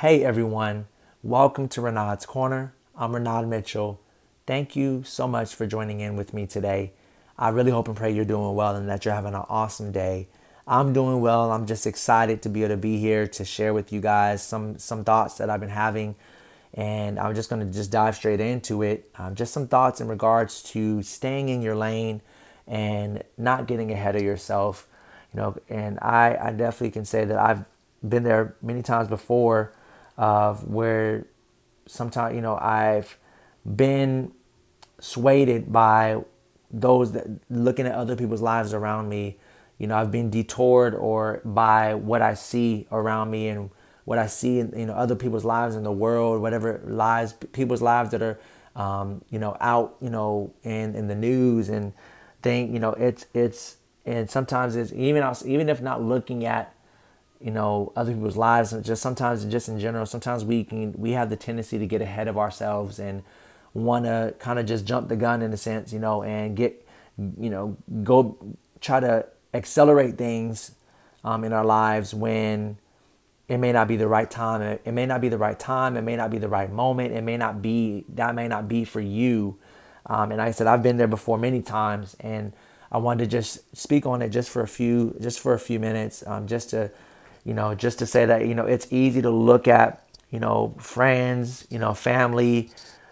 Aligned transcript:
Hey 0.00 0.24
everyone, 0.24 0.88
welcome 1.22 1.68
to 1.68 1.80
Renaud's 1.80 2.26
Corner. 2.26 2.74
I'm 2.98 3.14
Renaud 3.14 3.46
Mitchell. 3.46 3.98
Thank 4.46 4.76
you 4.76 5.02
so 5.04 5.26
much 5.26 5.54
for 5.54 5.66
joining 5.66 6.00
in 6.00 6.16
with 6.16 6.34
me 6.34 6.46
today. 6.46 6.92
I 7.38 7.48
really 7.48 7.70
hope 7.70 7.88
and 7.88 7.96
pray 7.96 8.10
you're 8.10 8.26
doing 8.26 8.54
well 8.54 8.76
and 8.76 8.90
that 8.90 9.06
you're 9.06 9.14
having 9.14 9.32
an 9.32 9.46
awesome 9.48 9.92
day. 9.92 10.28
I'm 10.66 10.92
doing 10.92 11.22
well. 11.22 11.50
I'm 11.50 11.64
just 11.64 11.86
excited 11.86 12.42
to 12.42 12.50
be 12.50 12.62
able 12.62 12.74
to 12.74 12.76
be 12.76 12.98
here 12.98 13.26
to 13.26 13.44
share 13.46 13.72
with 13.72 13.90
you 13.90 14.02
guys 14.02 14.42
some 14.42 14.78
some 14.78 15.02
thoughts 15.02 15.38
that 15.38 15.48
I've 15.48 15.60
been 15.60 15.70
having, 15.70 16.14
and 16.74 17.18
I'm 17.18 17.34
just 17.34 17.48
going 17.48 17.66
to 17.66 17.72
just 17.72 17.90
dive 17.90 18.16
straight 18.16 18.38
into 18.38 18.82
it. 18.82 19.10
Um, 19.16 19.34
just 19.34 19.54
some 19.54 19.66
thoughts 19.66 20.02
in 20.02 20.08
regards 20.08 20.62
to 20.74 21.02
staying 21.02 21.48
in 21.48 21.62
your 21.62 21.74
lane 21.74 22.20
and 22.66 23.24
not 23.38 23.66
getting 23.66 23.90
ahead 23.90 24.14
of 24.14 24.20
yourself. 24.20 24.88
You 25.32 25.40
know, 25.40 25.56
and 25.70 25.98
I 26.00 26.36
I 26.38 26.50
definitely 26.50 26.90
can 26.90 27.06
say 27.06 27.24
that 27.24 27.38
I've 27.38 27.64
been 28.06 28.24
there 28.24 28.56
many 28.60 28.82
times 28.82 29.08
before 29.08 29.72
of 30.16 30.64
where 30.64 31.26
sometimes 31.86 32.34
you 32.34 32.40
know 32.40 32.56
I've 32.56 33.18
been 33.64 34.32
swayed 35.00 35.72
by 35.72 36.22
those 36.70 37.12
that 37.12 37.26
looking 37.50 37.86
at 37.86 37.94
other 37.94 38.16
people's 38.16 38.42
lives 38.42 38.74
around 38.74 39.08
me. 39.08 39.38
You 39.78 39.86
know, 39.86 39.96
I've 39.96 40.10
been 40.10 40.30
detoured 40.30 40.94
or 40.94 41.42
by 41.44 41.94
what 41.94 42.22
I 42.22 42.34
see 42.34 42.86
around 42.90 43.30
me 43.30 43.48
and 43.48 43.70
what 44.04 44.18
I 44.18 44.26
see 44.26 44.58
in 44.60 44.72
you 44.76 44.86
know 44.86 44.94
other 44.94 45.14
people's 45.14 45.44
lives 45.44 45.76
in 45.76 45.82
the 45.82 45.92
world, 45.92 46.40
whatever 46.40 46.80
lives 46.84 47.34
people's 47.52 47.82
lives 47.82 48.10
that 48.12 48.22
are 48.22 48.38
um, 48.74 49.22
you 49.30 49.38
know 49.38 49.56
out 49.60 49.96
you 50.00 50.10
know 50.10 50.52
in 50.62 50.94
in 50.94 51.08
the 51.08 51.14
news 51.14 51.68
and 51.68 51.92
thing. 52.42 52.72
You 52.72 52.80
know, 52.80 52.92
it's 52.92 53.26
it's 53.34 53.76
and 54.06 54.30
sometimes 54.30 54.76
it's 54.76 54.92
even 54.92 55.22
even 55.44 55.68
if 55.68 55.82
not 55.82 56.02
looking 56.02 56.44
at 56.46 56.74
you 57.40 57.50
know 57.50 57.92
other 57.96 58.12
people's 58.12 58.36
lives 58.36 58.72
and 58.72 58.84
just 58.84 59.02
sometimes 59.02 59.44
just 59.44 59.68
in 59.68 59.78
general 59.78 60.06
sometimes 60.06 60.44
we 60.44 60.64
can 60.64 60.92
we 60.94 61.12
have 61.12 61.30
the 61.30 61.36
tendency 61.36 61.78
to 61.78 61.86
get 61.86 62.00
ahead 62.00 62.28
of 62.28 62.38
ourselves 62.38 62.98
and 62.98 63.22
want 63.74 64.04
to 64.06 64.34
kind 64.38 64.58
of 64.58 64.66
just 64.66 64.86
jump 64.86 65.08
the 65.08 65.16
gun 65.16 65.42
in 65.42 65.52
a 65.52 65.56
sense 65.56 65.92
you 65.92 65.98
know 65.98 66.22
and 66.22 66.56
get 66.56 66.86
you 67.18 67.50
know 67.50 67.76
go 68.02 68.36
try 68.80 69.00
to 69.00 69.26
accelerate 69.54 70.16
things 70.16 70.72
um, 71.24 71.44
in 71.44 71.52
our 71.52 71.64
lives 71.64 72.14
when 72.14 72.78
it 73.48 73.58
may 73.58 73.72
not 73.72 73.86
be 73.86 73.96
the 73.96 74.08
right 74.08 74.30
time 74.30 74.62
it, 74.62 74.80
it 74.84 74.92
may 74.92 75.06
not 75.06 75.20
be 75.20 75.28
the 75.28 75.38
right 75.38 75.58
time 75.58 75.96
it 75.96 76.02
may 76.02 76.16
not 76.16 76.30
be 76.30 76.38
the 76.38 76.48
right 76.48 76.72
moment 76.72 77.12
it 77.12 77.22
may 77.22 77.36
not 77.36 77.60
be 77.60 78.04
that 78.08 78.34
may 78.34 78.48
not 78.48 78.68
be 78.68 78.84
for 78.84 79.00
you. 79.00 79.58
Um, 80.06 80.30
and 80.30 80.38
like 80.38 80.48
i 80.48 80.50
said 80.52 80.66
i've 80.66 80.82
been 80.82 80.96
there 80.96 81.08
before 81.08 81.36
many 81.36 81.60
times 81.62 82.16
and 82.20 82.52
i 82.92 82.98
wanted 82.98 83.24
to 83.24 83.30
just 83.30 83.76
speak 83.76 84.06
on 84.06 84.22
it 84.22 84.28
just 84.28 84.48
for 84.48 84.62
a 84.62 84.68
few 84.68 85.16
just 85.20 85.40
for 85.40 85.52
a 85.52 85.58
few 85.58 85.80
minutes 85.80 86.24
um, 86.26 86.46
just 86.46 86.70
to 86.70 86.90
you 87.46 87.54
know, 87.54 87.76
just 87.76 88.00
to 88.00 88.06
say 88.06 88.26
that, 88.26 88.46
you 88.46 88.56
know, 88.56 88.66
it's 88.66 88.92
easy 88.92 89.22
to 89.22 89.30
look 89.30 89.68
at, 89.68 90.04
you 90.32 90.40
know, 90.40 90.74
friends, 90.78 91.64
you 91.70 91.78
know, 91.78 91.94
family, 91.94 92.70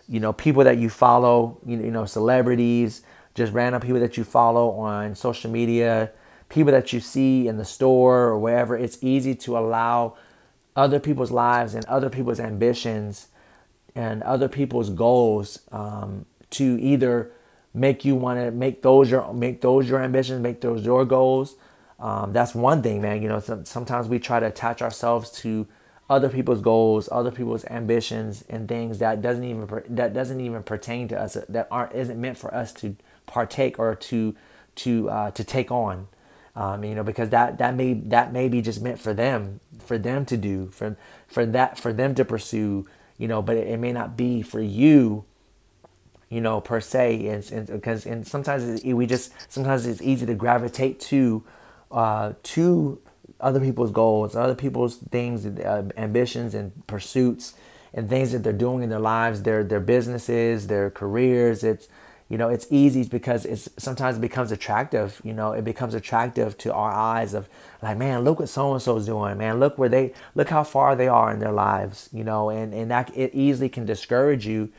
you 0.08 0.18
know, 0.18 0.32
people 0.32 0.64
that 0.64 0.76
you 0.76 0.90
follow, 0.90 1.56
you 1.64 1.76
know, 1.76 2.04
celebrities, 2.04 3.02
just 3.36 3.52
random 3.52 3.80
people 3.80 4.00
that 4.00 4.16
you 4.16 4.24
follow 4.24 4.70
on 4.72 5.14
social 5.14 5.52
media, 5.52 6.10
people 6.48 6.72
that 6.72 6.92
you 6.92 6.98
see 6.98 7.46
in 7.46 7.58
the 7.58 7.64
store 7.64 8.24
or 8.24 8.38
wherever. 8.38 8.76
It's 8.76 8.98
easy 9.02 9.36
to 9.36 9.56
allow 9.56 10.16
other 10.74 10.98
people's 10.98 11.30
lives 11.30 11.76
and 11.76 11.84
other 11.84 12.10
people's 12.10 12.40
ambitions 12.40 13.28
and 13.94 14.20
other 14.24 14.48
people's 14.48 14.90
goals 14.90 15.60
um, 15.70 16.26
to 16.50 16.76
either 16.80 17.30
make 17.72 18.04
you 18.04 18.16
want 18.16 18.40
to 18.40 18.50
make 18.50 18.82
those 18.82 19.12
your 19.12 19.32
make 19.32 19.60
those 19.60 19.88
your 19.88 20.02
ambitions, 20.02 20.42
make 20.42 20.60
those 20.60 20.84
your 20.84 21.04
goals, 21.04 21.54
um, 22.04 22.34
that's 22.34 22.54
one 22.54 22.82
thing, 22.82 23.00
man. 23.00 23.22
You 23.22 23.28
know, 23.28 23.40
sometimes 23.64 24.08
we 24.08 24.18
try 24.18 24.38
to 24.38 24.46
attach 24.46 24.82
ourselves 24.82 25.30
to 25.40 25.66
other 26.10 26.28
people's 26.28 26.60
goals, 26.60 27.08
other 27.10 27.30
people's 27.30 27.64
ambitions, 27.64 28.44
and 28.50 28.68
things 28.68 28.98
that 28.98 29.22
doesn't 29.22 29.42
even 29.42 29.66
that 29.88 30.12
doesn't 30.12 30.38
even 30.38 30.62
pertain 30.62 31.08
to 31.08 31.18
us. 31.18 31.38
That 31.48 31.66
aren't 31.70 31.94
isn't 31.94 32.20
meant 32.20 32.36
for 32.36 32.54
us 32.54 32.74
to 32.74 32.94
partake 33.24 33.78
or 33.78 33.94
to 33.94 34.36
to 34.74 35.08
uh, 35.08 35.30
to 35.30 35.42
take 35.42 35.72
on. 35.72 36.08
Um, 36.54 36.84
you 36.84 36.94
know, 36.94 37.04
because 37.04 37.30
that 37.30 37.56
that 37.56 37.74
may 37.74 37.94
that 37.94 38.34
may 38.34 38.50
be 38.50 38.60
just 38.60 38.82
meant 38.82 39.00
for 39.00 39.14
them, 39.14 39.60
for 39.78 39.96
them 39.96 40.26
to 40.26 40.36
do, 40.36 40.68
for 40.72 40.98
for 41.26 41.46
that 41.46 41.78
for 41.78 41.94
them 41.94 42.14
to 42.16 42.24
pursue. 42.26 42.86
You 43.16 43.28
know, 43.28 43.40
but 43.40 43.56
it, 43.56 43.66
it 43.68 43.78
may 43.78 43.92
not 43.92 44.14
be 44.14 44.42
for 44.42 44.60
you 44.60 45.24
you 46.30 46.40
know, 46.40 46.60
per 46.60 46.80
se, 46.80 47.26
and, 47.28 47.66
because 47.68 48.06
and 48.06 48.26
sometimes 48.26 48.82
we 48.82 49.06
just 49.06 49.32
sometimes 49.48 49.86
it's 49.86 50.02
easy 50.02 50.26
to 50.26 50.34
gravitate 50.34 50.98
to 50.98 51.44
uh, 51.90 52.32
to 52.42 53.00
other 53.40 53.60
people's 53.60 53.90
goals, 53.90 54.34
other 54.34 54.54
people's 54.54 54.96
things, 54.96 55.46
uh, 55.46 55.88
ambitions 55.96 56.54
and 56.54 56.86
pursuits, 56.86 57.54
and 57.92 58.08
things 58.08 58.32
that 58.32 58.42
they're 58.42 58.52
doing 58.52 58.82
in 58.82 58.90
their 58.90 58.98
lives, 58.98 59.42
their 59.42 59.62
their 59.62 59.80
businesses, 59.80 60.66
their 60.66 60.90
careers. 60.90 61.62
It's 61.62 61.88
you 62.28 62.38
know 62.38 62.48
it's 62.48 62.66
easy 62.70 63.04
because 63.04 63.44
it's 63.44 63.68
sometimes 63.78 64.16
it 64.16 64.20
becomes 64.20 64.50
attractive. 64.50 65.20
You 65.24 65.34
know, 65.34 65.52
it 65.52 65.64
becomes 65.64 65.94
attractive 65.94 66.56
to 66.58 66.72
our 66.72 66.92
eyes 66.92 67.34
of 67.34 67.48
like, 67.82 67.98
man, 67.98 68.24
look 68.24 68.40
what 68.40 68.48
so 68.48 68.72
and 68.72 68.82
so's 68.82 69.06
doing. 69.06 69.36
Man, 69.38 69.60
look 69.60 69.78
where 69.78 69.88
they 69.88 70.14
look 70.34 70.48
how 70.48 70.64
far 70.64 70.96
they 70.96 71.08
are 71.08 71.32
in 71.32 71.38
their 71.38 71.52
lives. 71.52 72.08
You 72.12 72.24
know, 72.24 72.50
and 72.50 72.72
and 72.74 72.90
that 72.90 73.16
it 73.16 73.34
easily 73.34 73.68
can 73.68 73.84
discourage 73.84 74.46
you 74.46 74.70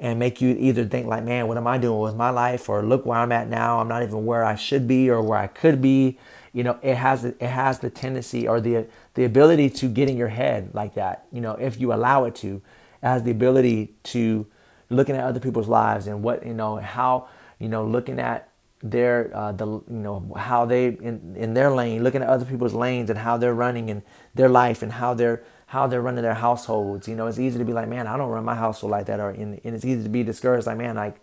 and 0.00 0.18
make 0.18 0.40
you 0.40 0.56
either 0.58 0.84
think 0.84 1.06
like, 1.06 1.24
man, 1.24 1.46
what 1.46 1.56
am 1.56 1.66
I 1.66 1.78
doing 1.78 2.00
with 2.00 2.16
my 2.16 2.30
life? 2.30 2.68
Or 2.68 2.82
look 2.82 3.06
where 3.06 3.18
I'm 3.18 3.32
at 3.32 3.48
now. 3.48 3.80
I'm 3.80 3.88
not 3.88 4.02
even 4.02 4.26
where 4.26 4.44
I 4.44 4.56
should 4.56 4.88
be 4.88 5.08
or 5.08 5.22
where 5.22 5.38
I 5.38 5.46
could 5.46 5.80
be 5.80 6.18
you 6.54 6.62
know 6.62 6.78
it 6.82 6.94
has 6.94 7.24
it 7.24 7.40
has 7.42 7.80
the 7.80 7.90
tendency 7.90 8.48
or 8.48 8.60
the 8.60 8.86
the 9.14 9.24
ability 9.24 9.68
to 9.68 9.88
get 9.88 10.08
in 10.08 10.16
your 10.16 10.28
head 10.28 10.70
like 10.72 10.94
that 10.94 11.26
you 11.30 11.40
know 11.40 11.52
if 11.52 11.78
you 11.80 11.92
allow 11.92 12.24
it 12.24 12.34
to. 12.36 12.62
It 13.02 13.06
has 13.06 13.22
the 13.22 13.32
ability 13.32 13.92
to 14.04 14.46
looking 14.88 15.14
at 15.14 15.24
other 15.24 15.40
people's 15.40 15.68
lives 15.68 16.06
and 16.06 16.22
what 16.22 16.46
you 16.46 16.54
know 16.54 16.76
how 16.76 17.28
you 17.58 17.68
know 17.68 17.84
looking 17.84 18.18
at 18.18 18.48
their 18.82 19.30
uh, 19.34 19.52
the 19.52 19.66
you 19.66 19.82
know 19.88 20.32
how 20.36 20.64
they 20.64 20.86
in, 20.86 21.34
in 21.36 21.54
their 21.54 21.70
lane 21.70 22.02
looking 22.02 22.22
at 22.22 22.28
other 22.28 22.44
people's 22.44 22.74
lanes 22.74 23.10
and 23.10 23.18
how 23.18 23.36
they're 23.36 23.54
running 23.54 23.88
in 23.88 24.02
their 24.34 24.48
life 24.48 24.82
and 24.82 24.92
how 24.92 25.14
they're 25.14 25.42
how 25.66 25.86
they're 25.86 26.02
running 26.02 26.22
their 26.22 26.34
households. 26.34 27.08
You 27.08 27.16
know 27.16 27.26
it's 27.26 27.38
easy 27.38 27.58
to 27.58 27.64
be 27.64 27.72
like 27.72 27.88
man 27.88 28.06
i 28.06 28.16
don't 28.16 28.28
run 28.28 28.44
my 28.44 28.54
household 28.54 28.90
like 28.90 29.06
that 29.06 29.20
or 29.20 29.30
in, 29.30 29.60
and 29.64 29.74
it's 29.74 29.84
easy 29.84 30.02
to 30.02 30.08
be 30.08 30.22
discouraged 30.22 30.66
like 30.66 30.76
man 30.76 30.96
like 30.96 31.16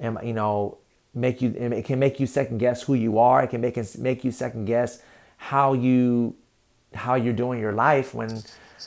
am 0.00 0.18
you 0.22 0.32
know 0.32 0.78
make 1.16 1.42
you 1.42 1.50
it 1.50 1.84
can 1.84 1.98
make 1.98 2.20
you 2.20 2.26
second 2.26 2.58
guess 2.58 2.82
who 2.82 2.94
you 2.94 3.18
are. 3.18 3.42
It 3.42 3.48
can 3.48 3.60
make 3.60 3.76
make 3.98 4.24
you 4.24 4.30
second 4.30 4.66
guess 4.66 5.02
how 5.38 5.72
you 5.72 6.36
how 6.94 7.14
you're 7.14 7.34
doing 7.34 7.60
your 7.60 7.72
life 7.72 8.14
when 8.14 8.42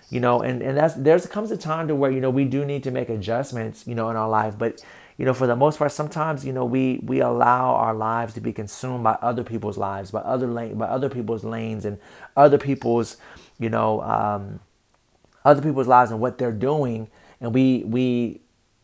you 0.09 0.19
know 0.19 0.41
and 0.41 0.61
and 0.61 0.77
that's 0.77 0.93
there's 0.95 1.25
comes 1.25 1.51
a 1.51 1.57
time 1.57 1.87
to 1.87 1.95
where 1.95 2.11
you 2.11 2.21
know 2.21 2.29
we 2.29 2.45
do 2.45 2.63
need 2.65 2.83
to 2.83 2.91
make 2.91 3.09
adjustments 3.09 3.85
you 3.87 3.95
know 3.95 4.09
in 4.09 4.15
our 4.15 4.29
life. 4.29 4.57
But 4.57 4.83
you 5.17 5.25
know 5.25 5.33
for 5.33 5.47
the 5.47 5.55
most 5.55 5.79
part 5.79 5.91
sometimes 5.91 6.45
you 6.45 6.53
know 6.53 6.65
we 6.65 7.01
we 7.03 7.19
allow 7.19 7.75
our 7.75 7.93
lives 7.93 8.33
to 8.35 8.41
be 8.41 8.53
consumed 8.53 9.03
by 9.03 9.17
other 9.21 9.43
people's 9.43 9.77
lives 9.77 10.11
by 10.11 10.21
other 10.21 10.47
lane 10.47 10.77
by 10.77 10.85
other 10.85 11.09
people's 11.09 11.43
lanes 11.43 11.83
and 11.83 11.99
other 12.37 12.57
people's 12.57 13.17
you 13.59 13.69
know 13.69 14.01
um, 14.03 14.61
other 15.45 15.61
people's 15.61 15.87
lives 15.87 16.11
and 16.11 16.19
what 16.19 16.37
they're 16.37 16.51
doing. 16.51 17.09
And 17.41 17.53
we 17.53 17.83
we 17.85 18.41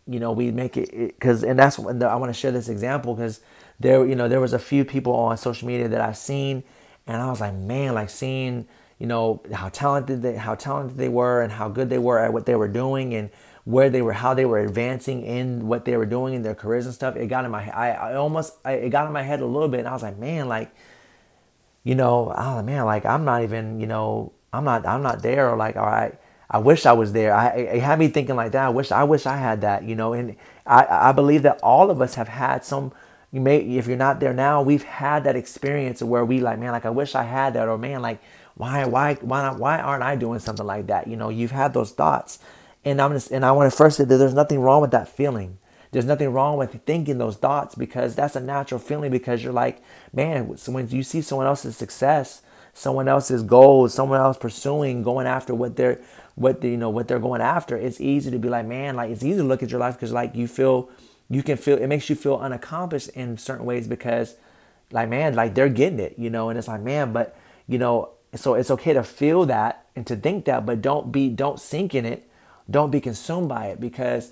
you 0.07 0.19
know 0.19 0.31
we 0.31 0.51
make 0.51 0.77
it 0.77 0.91
because 0.91 1.43
and 1.43 1.57
that's 1.57 1.79
when 1.79 2.01
I 2.03 2.16
want 2.16 2.33
to 2.33 2.39
share 2.39 2.51
this 2.51 2.69
example 2.69 3.16
because 3.16 3.41
there 3.79 4.05
you 4.05 4.16
know 4.16 4.27
there 4.27 4.39
was 4.39 4.53
a 4.53 4.59
few 4.59 4.85
people 4.85 5.13
on 5.13 5.38
social 5.38 5.67
media 5.67 5.88
that 5.88 6.01
I've 6.01 6.17
seen 6.17 6.63
and 7.07 7.21
I 7.21 7.29
was 7.29 7.41
like 7.41 7.55
man 7.55 7.93
like 7.95 8.09
seeing 8.09 8.67
you 8.99 9.07
know 9.07 9.41
how 9.51 9.69
talented 9.69 10.21
they 10.21 10.35
how 10.35 10.55
talented 10.55 10.97
they 10.97 11.09
were 11.09 11.41
and 11.41 11.51
how 11.51 11.69
good 11.69 11.89
they 11.89 11.97
were 11.97 12.19
at 12.19 12.33
what 12.33 12.45
they 12.45 12.55
were 12.55 12.67
doing 12.67 13.13
and 13.13 13.29
where 13.63 13.89
they 13.89 14.01
were 14.01 14.13
how 14.13 14.35
they 14.35 14.45
were 14.45 14.59
advancing 14.59 15.23
in 15.23 15.67
what 15.67 15.85
they 15.85 15.97
were 15.97 16.05
doing 16.05 16.35
in 16.35 16.44
their 16.44 16.55
careers 16.55 16.85
and 16.85 16.94
stuff 16.94 17.15
it 17.15 17.27
got 17.27 17.44
in 17.44 17.51
my 17.51 17.67
I, 17.75 18.11
I 18.11 18.15
almost 18.15 18.53
I, 18.63 18.73
it 18.73 18.89
got 18.89 19.07
in 19.07 19.13
my 19.13 19.23
head 19.23 19.41
a 19.41 19.45
little 19.45 19.69
bit 19.69 19.79
and 19.79 19.88
I 19.88 19.94
was 19.94 20.03
like 20.03 20.19
man 20.19 20.47
like 20.47 20.71
you 21.83 21.95
know 21.95 22.31
oh 22.38 22.61
man 22.61 22.85
like 22.85 23.05
I'm 23.05 23.25
not 23.25 23.41
even 23.41 23.79
you 23.79 23.88
know 23.88 24.33
I'm 24.53 24.63
not 24.63 24.85
I'm 24.85 25.01
not 25.01 25.23
there 25.23 25.49
or 25.49 25.57
like 25.57 25.75
all 25.75 25.85
right 25.88 26.15
I 26.50 26.59
wish 26.59 26.85
I 26.85 26.94
was 26.94 27.13
there. 27.13 27.33
I, 27.33 27.47
it 27.50 27.81
had 27.81 28.00
me 28.00 28.07
thinking 28.07 28.36
like 28.36 28.51
that. 28.53 28.65
I 28.65 28.69
wish 28.69 28.92
I 28.92 29.03
wish 29.03 29.25
I 29.25 29.38
had 29.38 29.62
that, 29.62 29.83
you 29.83 29.95
know. 29.95 30.13
And 30.13 30.36
I, 30.65 31.09
I 31.09 31.12
believe 31.12 31.44
that 31.44 31.59
all 31.62 31.89
of 31.89 32.01
us 32.01 32.15
have 32.15 32.27
had 32.27 32.63
some. 32.63 32.94
You 33.31 33.42
may, 33.42 33.57
if 33.57 33.88
you're 33.88 33.97
not 33.97 34.19
there 34.19 34.33
now, 34.33 34.62
we've 34.62 34.83
had 34.83 35.25
that 35.25 35.36
experience 35.36 36.01
where 36.01 36.24
we 36.24 36.39
like, 36.39 36.57
man, 36.57 36.71
like 36.71 36.86
I 36.86 36.89
wish 36.92 37.15
I 37.15 37.24
had 37.24 37.53
that, 37.56 37.68
or 37.68 37.77
man, 37.77 38.01
like 38.01 38.21
why, 38.56 38.86
why, 38.86 39.15
why 39.15 39.42
not? 39.42 39.59
Why 39.59 39.80
aren't 39.80 40.03
I 40.03 40.15
doing 40.15 40.39
something 40.39 40.65
like 40.65 40.88
that? 40.88 41.07
You 41.07 41.18
know, 41.18 41.30
you've 41.30 41.51
had 41.51 41.74
those 41.74 41.92
thoughts, 41.92 42.39
and 42.86 43.01
I'm 43.01 43.12
just, 43.12 43.31
and 43.31 43.44
I 43.44 43.51
want 43.51 43.69
to 43.69 43.75
first 43.75 43.97
say 43.97 44.06
that 44.06 44.15
there's 44.15 44.33
nothing 44.33 44.59
wrong 44.62 44.81
with 44.81 44.92
that 44.92 45.09
feeling. 45.09 45.57
There's 45.92 46.06
nothing 46.06 46.30
wrong 46.33 46.57
with 46.57 46.81
thinking 46.86 47.18
those 47.18 47.38
thoughts 47.38 47.75
because 47.75 48.15
that's 48.15 48.36
a 48.36 48.42
natural 48.42 48.80
feeling. 48.80 49.12
Because 49.12 49.44
you're 49.44 49.53
like, 49.53 49.81
man, 50.13 50.45
when 50.68 50.89
you 50.89 51.03
see 51.03 51.21
someone 51.21 51.47
else's 51.47 51.77
success, 51.77 52.42
someone 52.74 53.07
else's 53.07 53.44
goals, 53.44 53.94
someone 53.94 54.19
else 54.19 54.38
pursuing, 54.38 55.03
going 55.03 55.25
after 55.27 55.56
what 55.56 55.77
they're 55.77 56.00
what 56.35 56.61
they, 56.61 56.71
you 56.71 56.77
know 56.77 56.89
what 56.89 57.07
they're 57.07 57.19
going 57.19 57.41
after, 57.41 57.77
it's 57.77 57.99
easy 58.01 58.29
to 58.31 58.39
be 58.39 58.49
like, 58.49 58.65
man, 58.65 58.95
like 58.95 59.09
it's 59.09 59.23
easy 59.23 59.37
to 59.37 59.43
look 59.43 59.63
at 59.63 59.71
your 59.71 59.79
life 59.79 59.95
because 59.95 60.11
like 60.11 60.35
you 60.35 60.47
feel 60.47 60.89
you 61.29 61.41
can 61.41 61.57
feel 61.57 61.77
it 61.77 61.87
makes 61.87 62.09
you 62.09 62.15
feel 62.15 62.35
unaccomplished 62.35 63.09
in 63.09 63.37
certain 63.37 63.65
ways 63.65 63.87
because 63.87 64.35
like 64.91 65.09
man, 65.09 65.33
like 65.35 65.55
they're 65.55 65.69
getting 65.69 65.99
it, 65.99 66.15
you 66.17 66.29
know, 66.29 66.49
and 66.49 66.59
it's 66.59 66.67
like, 66.67 66.81
man, 66.81 67.13
but 67.13 67.35
you 67.67 67.77
know, 67.77 68.09
So 68.35 68.53
it's 68.55 68.69
okay 68.69 68.93
to 68.93 69.03
feel 69.03 69.45
that 69.45 69.85
and 69.95 70.05
to 70.07 70.15
think 70.15 70.45
that, 70.45 70.65
but 70.65 70.81
don't 70.81 71.11
be 71.11 71.29
don't 71.29 71.59
sink 71.59 71.95
in 71.95 72.05
it. 72.05 72.29
Don't 72.69 72.91
be 72.91 72.99
consumed 72.99 73.47
by 73.47 73.67
it 73.67 73.79
because 73.79 74.31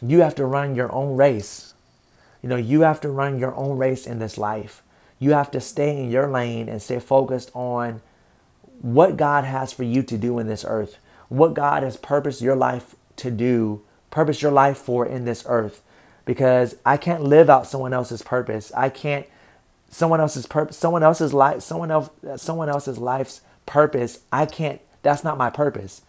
you 0.00 0.20
have 0.20 0.34
to 0.36 0.46
run 0.46 0.74
your 0.74 0.92
own 0.92 1.16
race. 1.16 1.74
You 2.42 2.48
know, 2.48 2.56
you 2.56 2.82
have 2.82 3.00
to 3.02 3.08
run 3.10 3.38
your 3.38 3.54
own 3.56 3.76
race 3.76 4.06
in 4.06 4.18
this 4.18 4.38
life. 4.38 4.82
You 5.18 5.32
have 5.32 5.50
to 5.50 5.60
stay 5.60 6.02
in 6.02 6.10
your 6.10 6.28
lane 6.28 6.68
and 6.68 6.80
stay 6.80 7.00
focused 7.00 7.50
on 7.54 8.00
what 8.80 9.16
God 9.16 9.44
has 9.44 9.72
for 9.72 9.82
you 9.82 10.02
to 10.04 10.16
do 10.16 10.38
in 10.38 10.46
this 10.46 10.64
earth, 10.66 10.96
what 11.30 11.54
God 11.54 11.82
has 11.82 11.96
purposed 11.96 12.42
your 12.42 12.56
life 12.56 12.96
to 13.16 13.30
do, 13.30 13.82
purpose 14.10 14.42
your 14.42 14.52
life 14.52 14.78
for 14.78 15.06
in 15.06 15.24
this 15.24 15.44
earth. 15.48 15.82
Because 16.26 16.76
I 16.86 16.98
can't 16.98 17.24
live 17.24 17.50
out 17.50 17.66
someone 17.66 17.94
else's 17.94 18.22
purpose. 18.22 18.70
I 18.76 18.90
can't 18.90 19.26
someone 19.90 20.20
else's 20.20 20.46
purpose, 20.46 20.76
someone 20.76 21.02
else's 21.02 21.34
life, 21.34 21.62
someone 21.62 21.90
else, 21.90 22.10
someone 22.36 22.68
else's 22.68 22.98
life's 22.98 23.42
purpose. 23.66 24.20
I 24.32 24.46
can't. 24.46 24.80
That's 25.02 25.24
not 25.24 25.38
my 25.38 25.50
purpose. 25.50 26.02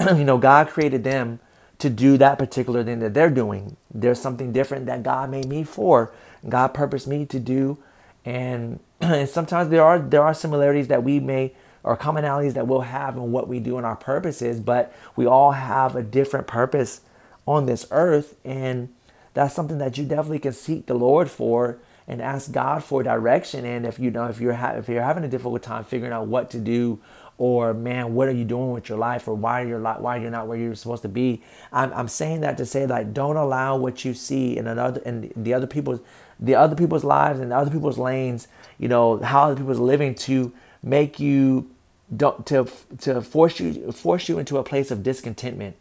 you 0.00 0.24
know, 0.24 0.38
God 0.38 0.68
created 0.68 1.04
them 1.04 1.40
to 1.78 1.90
do 1.90 2.16
that 2.18 2.38
particular 2.38 2.84
thing 2.84 3.00
that 3.00 3.14
they're 3.14 3.30
doing. 3.30 3.76
There's 3.92 4.20
something 4.20 4.52
different 4.52 4.86
that 4.86 5.02
God 5.02 5.30
made 5.30 5.46
me 5.46 5.64
for. 5.64 6.12
God 6.48 6.68
purposed 6.68 7.08
me 7.08 7.26
to 7.26 7.40
do, 7.40 7.78
and, 8.24 8.80
and 9.00 9.28
sometimes 9.28 9.70
there 9.70 9.84
are 9.84 9.98
there 9.98 10.22
are 10.22 10.34
similarities 10.34 10.88
that 10.88 11.02
we 11.04 11.20
may 11.20 11.52
or 11.84 11.96
commonalities 11.96 12.54
that 12.54 12.66
we'll 12.66 12.80
have 12.80 13.16
in 13.16 13.30
what 13.30 13.46
we 13.46 13.60
do 13.60 13.76
and 13.76 13.86
our 13.86 13.94
purposes, 13.94 14.58
but 14.58 14.92
we 15.14 15.26
all 15.26 15.52
have 15.52 15.94
a 15.94 16.02
different 16.02 16.46
purpose 16.46 17.02
on 17.46 17.66
this 17.66 17.86
earth, 17.90 18.36
and 18.44 18.88
that's 19.34 19.54
something 19.54 19.78
that 19.78 19.98
you 19.98 20.04
definitely 20.04 20.38
can 20.38 20.54
seek 20.54 20.86
the 20.86 20.94
Lord 20.94 21.30
for 21.30 21.78
and 22.08 22.20
ask 22.22 22.52
God 22.52 22.82
for 22.82 23.02
direction. 23.02 23.64
And 23.64 23.86
if 23.86 23.98
you 23.98 24.10
know 24.10 24.26
if 24.26 24.40
you're 24.40 24.54
ha- 24.54 24.74
if 24.76 24.88
you're 24.88 25.02
having 25.02 25.24
a 25.24 25.28
difficult 25.28 25.62
time 25.62 25.84
figuring 25.84 26.12
out 26.12 26.26
what 26.26 26.50
to 26.50 26.58
do, 26.58 27.00
or 27.36 27.74
man, 27.74 28.14
what 28.14 28.28
are 28.28 28.32
you 28.32 28.44
doing 28.44 28.72
with 28.72 28.88
your 28.88 28.96
life, 28.96 29.28
or 29.28 29.34
why 29.34 29.62
you're 29.62 29.80
li- 29.80 29.98
why 29.98 30.16
you're 30.16 30.30
not 30.30 30.46
where 30.46 30.56
you're 30.56 30.74
supposed 30.74 31.02
to 31.02 31.08
be, 31.08 31.42
I'm, 31.70 31.92
I'm 31.92 32.08
saying 32.08 32.40
that 32.40 32.56
to 32.58 32.66
say 32.66 32.86
like 32.86 33.12
don't 33.12 33.36
allow 33.36 33.76
what 33.76 34.04
you 34.06 34.14
see 34.14 34.56
in 34.56 34.66
another 34.66 35.02
in 35.02 35.32
the 35.36 35.52
other 35.52 35.66
people's 35.66 36.00
the 36.40 36.54
other 36.54 36.76
people's 36.76 37.04
lives 37.04 37.40
and 37.40 37.50
the 37.50 37.56
other 37.56 37.70
people's 37.70 37.98
lanes, 37.98 38.48
you 38.78 38.88
know 38.88 39.18
how 39.18 39.44
other 39.44 39.56
people's 39.56 39.78
living 39.78 40.14
to 40.14 40.52
make 40.82 41.20
you 41.20 41.70
don't 42.14 42.46
to 42.46 42.68
to 42.98 43.20
force 43.22 43.60
you 43.60 43.92
force 43.92 44.28
you 44.28 44.38
into 44.38 44.58
a 44.58 44.62
place 44.62 44.90
of 44.90 45.02
discontentment 45.02 45.76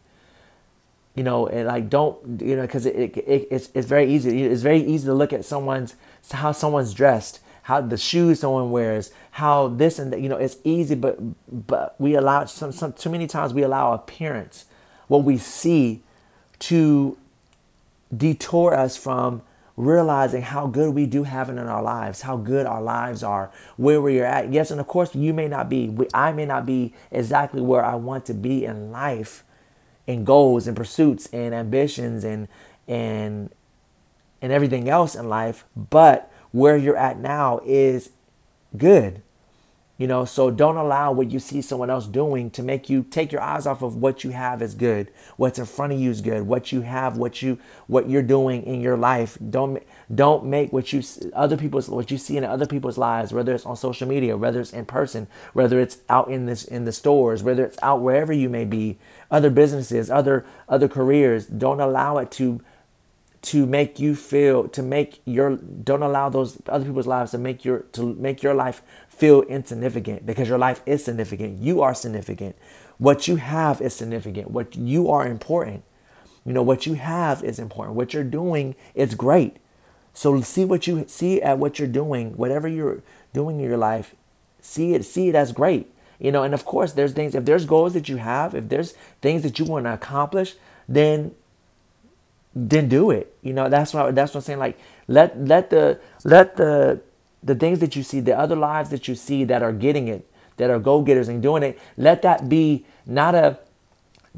you 1.15 1.23
know 1.23 1.47
and 1.47 1.67
like 1.67 1.89
don't 1.89 2.41
you 2.41 2.55
know 2.55 2.63
because 2.63 2.85
it, 2.85 2.95
it, 2.95 3.17
it, 3.17 3.47
it's, 3.51 3.69
it's 3.73 3.87
very 3.87 4.11
easy 4.11 4.43
it's 4.43 4.61
very 4.61 4.81
easy 4.81 5.05
to 5.05 5.13
look 5.13 5.33
at 5.33 5.45
someone's 5.45 5.95
how 6.31 6.51
someone's 6.51 6.93
dressed 6.93 7.39
how 7.63 7.81
the 7.81 7.97
shoes 7.97 8.39
someone 8.39 8.71
wears 8.71 9.11
how 9.31 9.67
this 9.67 9.99
and 9.99 10.11
that 10.13 10.21
you 10.21 10.29
know 10.29 10.37
it's 10.37 10.57
easy 10.63 10.95
but 10.95 11.17
but 11.67 11.95
we 11.99 12.15
allow 12.15 12.45
some, 12.45 12.71
some 12.71 12.93
too 12.93 13.09
many 13.09 13.27
times 13.27 13.53
we 13.53 13.61
allow 13.63 13.93
appearance 13.93 14.65
what 15.07 15.23
we 15.23 15.37
see 15.37 16.01
to 16.59 17.17
detour 18.15 18.73
us 18.73 18.95
from 18.95 19.41
realizing 19.75 20.41
how 20.41 20.67
good 20.67 20.93
we 20.93 21.05
do 21.05 21.23
have 21.23 21.49
it 21.49 21.53
in 21.53 21.67
our 21.67 21.81
lives, 21.81 22.21
how 22.21 22.37
good 22.37 22.65
our 22.65 22.81
lives 22.81 23.23
are, 23.23 23.51
where 23.77 24.01
we're 24.01 24.25
at. 24.25 24.51
Yes, 24.51 24.71
and 24.71 24.79
of 24.79 24.87
course, 24.87 25.15
you 25.15 25.33
may 25.33 25.47
not 25.47 25.69
be, 25.69 25.95
I 26.13 26.31
may 26.31 26.45
not 26.45 26.65
be 26.65 26.93
exactly 27.11 27.61
where 27.61 27.83
I 27.83 27.95
want 27.95 28.25
to 28.27 28.33
be 28.33 28.65
in 28.65 28.91
life, 28.91 29.43
in 30.05 30.23
goals 30.23 30.67
and 30.67 30.75
pursuits 30.75 31.27
and 31.31 31.53
ambitions 31.53 32.23
and 32.23 32.47
and 32.87 33.49
and 34.41 34.51
everything 34.51 34.89
else 34.89 35.15
in 35.15 35.29
life, 35.29 35.63
but 35.75 36.29
where 36.51 36.75
you're 36.75 36.97
at 36.97 37.17
now 37.17 37.61
is 37.65 38.09
good. 38.75 39.21
You 40.03 40.07
know, 40.07 40.25
so 40.25 40.51
don't 40.51 40.75
allow 40.75 41.13
what 41.13 41.31
you 41.31 41.39
see 41.39 41.61
someone 41.61 41.89
else 41.89 42.07
doing 42.07 42.51
to 42.51 42.61
make 42.61 42.89
you 42.89 43.03
take 43.03 43.31
your 43.31 43.39
eyes 43.39 43.65
off 43.65 43.81
of 43.81 43.95
what 43.95 44.25
you 44.25 44.31
have 44.31 44.61
is 44.61 44.75
good, 44.75 45.09
what's 45.37 45.57
in 45.57 45.65
front 45.65 45.93
of 45.93 45.99
you 46.01 46.11
is 46.11 46.19
good, 46.19 46.43
what 46.45 46.73
you 46.73 46.81
have, 46.81 47.15
what 47.15 47.41
you 47.41 47.57
what 47.87 48.09
you're 48.09 48.21
doing 48.21 48.63
in 48.63 48.81
your 48.81 48.97
life. 48.97 49.37
Don't 49.49 49.81
don't 50.13 50.43
make 50.43 50.73
what 50.73 50.91
you 50.91 51.01
other 51.31 51.55
people's 51.55 51.87
what 51.87 52.11
you 52.11 52.17
see 52.17 52.35
in 52.35 52.43
other 52.43 52.65
people's 52.65 52.97
lives, 52.97 53.31
whether 53.31 53.55
it's 53.55 53.65
on 53.65 53.77
social 53.77 54.05
media, 54.05 54.35
whether 54.35 54.59
it's 54.59 54.73
in 54.73 54.83
person, 54.83 55.25
whether 55.53 55.79
it's 55.79 55.99
out 56.09 56.29
in 56.29 56.47
this 56.47 56.65
in 56.65 56.83
the 56.83 56.91
stores, 56.91 57.41
whether 57.41 57.63
it's 57.63 57.77
out 57.81 58.01
wherever 58.01 58.33
you 58.33 58.49
may 58.49 58.65
be, 58.65 58.97
other 59.31 59.49
businesses, 59.49 60.11
other 60.11 60.45
other 60.67 60.89
careers. 60.89 61.45
Don't 61.45 61.79
allow 61.79 62.17
it 62.17 62.29
to 62.31 62.59
to 63.43 63.65
make 63.65 63.99
you 63.99 64.15
feel 64.15 64.69
to 64.69 64.81
make 64.81 65.21
your 65.25 65.57
don't 65.57 66.01
allow 66.01 66.29
those 66.29 66.61
other 66.67 66.85
people's 66.85 67.07
lives 67.07 67.31
to 67.31 67.37
make 67.37 67.65
your 67.65 67.79
to 67.91 68.15
make 68.15 68.41
your 68.41 68.53
life 68.53 68.81
feel 69.17 69.41
insignificant 69.43 70.25
because 70.25 70.49
your 70.49 70.57
life 70.57 70.81
is 70.85 71.03
significant. 71.03 71.59
You 71.59 71.81
are 71.81 71.93
significant. 71.93 72.55
What 72.97 73.27
you 73.27 73.37
have 73.37 73.81
is 73.81 73.95
significant. 73.95 74.51
What 74.51 74.75
you 74.75 75.09
are 75.09 75.25
important 75.25 75.83
you 76.45 76.53
know 76.53 76.63
what 76.63 76.85
you 76.85 76.95
have 76.95 77.43
is 77.43 77.59
important. 77.59 77.95
What 77.95 78.13
you're 78.13 78.23
doing 78.23 78.75
is 78.93 79.15
great. 79.15 79.57
So 80.13 80.39
see 80.41 80.65
what 80.65 80.87
you 80.87 81.05
see 81.07 81.41
at 81.41 81.57
what 81.57 81.79
you're 81.79 81.87
doing 81.87 82.37
whatever 82.37 82.67
you're 82.67 83.01
doing 83.33 83.59
in 83.59 83.65
your 83.65 83.77
life 83.77 84.13
see 84.61 84.93
it 84.93 85.03
see 85.03 85.27
it 85.29 85.35
as 85.35 85.51
great 85.51 85.91
you 86.19 86.31
know. 86.31 86.43
And 86.43 86.53
of 86.53 86.65
course 86.65 86.93
there's 86.93 87.13
things 87.13 87.33
if 87.33 87.45
there's 87.45 87.65
goals 87.65 87.93
that 87.93 88.07
you 88.07 88.17
have 88.17 88.53
if 88.53 88.69
there's 88.69 88.93
things 89.21 89.41
that 89.41 89.57
you 89.57 89.65
want 89.65 89.85
to 89.85 89.93
accomplish 89.93 90.55
then 90.87 91.33
then 92.55 92.87
do 92.87 93.09
it. 93.09 93.35
You 93.41 93.53
know, 93.53 93.67
that's 93.69 93.93
what 93.93 94.13
that's 94.13 94.33
what 94.33 94.41
I'm 94.41 94.43
saying. 94.43 94.59
Like 94.59 94.77
let 95.07 95.39
let 95.39 95.71
the 95.71 95.99
let 96.23 96.57
the 96.57 97.01
the 97.43 97.55
things 97.55 97.79
that 97.79 97.95
you 97.95 98.03
see, 98.03 98.19
the 98.19 98.37
other 98.37 98.55
lives 98.55 98.89
that 98.89 99.07
you 99.07 99.15
see 99.15 99.43
that 99.43 99.61
are 99.61 99.73
getting 99.73 100.07
it, 100.07 100.29
that 100.57 100.69
are 100.69 100.79
go 100.79 101.01
getters 101.01 101.27
and 101.27 101.41
doing 101.41 101.63
it, 101.63 101.79
let 101.97 102.21
that 102.21 102.47
be 102.49 102.85
not 103.05 103.35
a 103.35 103.59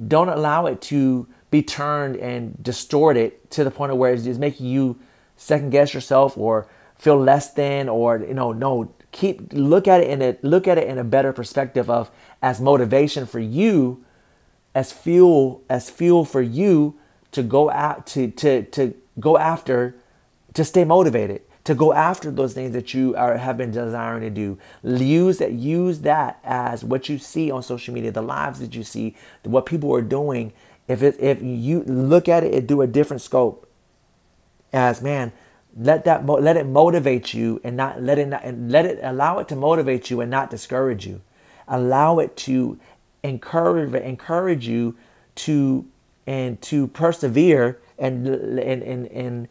don't 0.07 0.29
allow 0.29 0.65
it 0.65 0.81
to 0.81 1.27
be 1.51 1.61
turned 1.61 2.17
and 2.17 2.61
distorted 2.61 3.49
to 3.51 3.63
the 3.63 3.71
point 3.71 3.91
of 3.91 3.97
where 3.97 4.13
it's 4.13 4.23
just 4.25 4.39
making 4.39 4.65
you 4.65 4.99
second 5.37 5.69
guess 5.69 5.93
yourself 5.93 6.37
or 6.37 6.67
feel 6.97 7.17
less 7.17 7.53
than 7.53 7.87
or 7.87 8.17
you 8.19 8.33
know 8.33 8.51
no 8.51 8.93
keep 9.11 9.53
look 9.53 9.87
at 9.87 10.01
it 10.01 10.09
in 10.09 10.21
a 10.21 10.37
look 10.41 10.67
at 10.67 10.77
it 10.77 10.87
in 10.87 10.97
a 10.97 11.03
better 11.03 11.31
perspective 11.31 11.89
of 11.89 12.11
as 12.41 12.59
motivation 12.59 13.25
for 13.25 13.39
you 13.39 14.03
as 14.73 14.91
fuel 14.91 15.63
as 15.69 15.89
fuel 15.89 16.25
for 16.25 16.41
you 16.41 16.97
to 17.31 17.43
go 17.43 17.69
out 17.69 18.05
to 18.05 18.29
to 18.31 18.63
to 18.63 18.93
go 19.19 19.37
after 19.37 19.95
to 20.53 20.65
stay 20.65 20.83
motivated 20.83 21.41
to 21.65 21.75
go 21.75 21.93
after 21.93 22.31
those 22.31 22.53
things 22.53 22.73
that 22.73 22.93
you 22.93 23.15
are 23.15 23.37
have 23.37 23.57
been 23.57 23.71
desiring 23.71 24.21
to 24.21 24.29
do. 24.29 24.57
Use 24.83 25.39
that 25.39 25.51
use 25.51 25.99
that 26.01 26.39
as 26.43 26.83
what 26.83 27.09
you 27.09 27.17
see 27.17 27.51
on 27.51 27.61
social 27.61 27.93
media 27.93 28.11
the 28.11 28.21
lives 28.21 28.59
that 28.59 28.75
you 28.75 28.83
see 28.83 29.15
what 29.43 29.65
people 29.65 29.93
are 29.93 30.01
doing. 30.01 30.53
If 30.87 31.03
it 31.03 31.19
if 31.19 31.41
you 31.41 31.83
look 31.83 32.29
at 32.29 32.43
it 32.43 32.53
and 32.53 32.67
do 32.67 32.81
a 32.81 32.87
different 32.87 33.21
scope. 33.21 33.69
As 34.71 35.01
man 35.01 35.31
let 35.77 36.05
that 36.05 36.25
let 36.25 36.55
it 36.55 36.65
motivate 36.65 37.33
you 37.33 37.59
and 37.63 37.75
not 37.75 38.01
let 38.01 38.17
it 38.17 38.27
not, 38.27 38.43
and 38.43 38.71
let 38.71 38.85
it 38.85 38.99
allow 39.01 39.39
it 39.39 39.47
to 39.49 39.55
motivate 39.55 40.09
you 40.09 40.21
and 40.21 40.31
not 40.31 40.49
discourage 40.49 41.05
you. 41.05 41.21
Allow 41.67 42.19
it 42.19 42.37
to 42.37 42.79
encourage 43.23 43.93
encourage 43.93 44.67
you 44.67 44.95
to 45.35 45.85
and 46.27 46.61
to 46.61 46.87
persevere 46.87 47.79
and 47.97 48.27
and 48.27 48.83
and, 48.83 49.07
and 49.07 49.47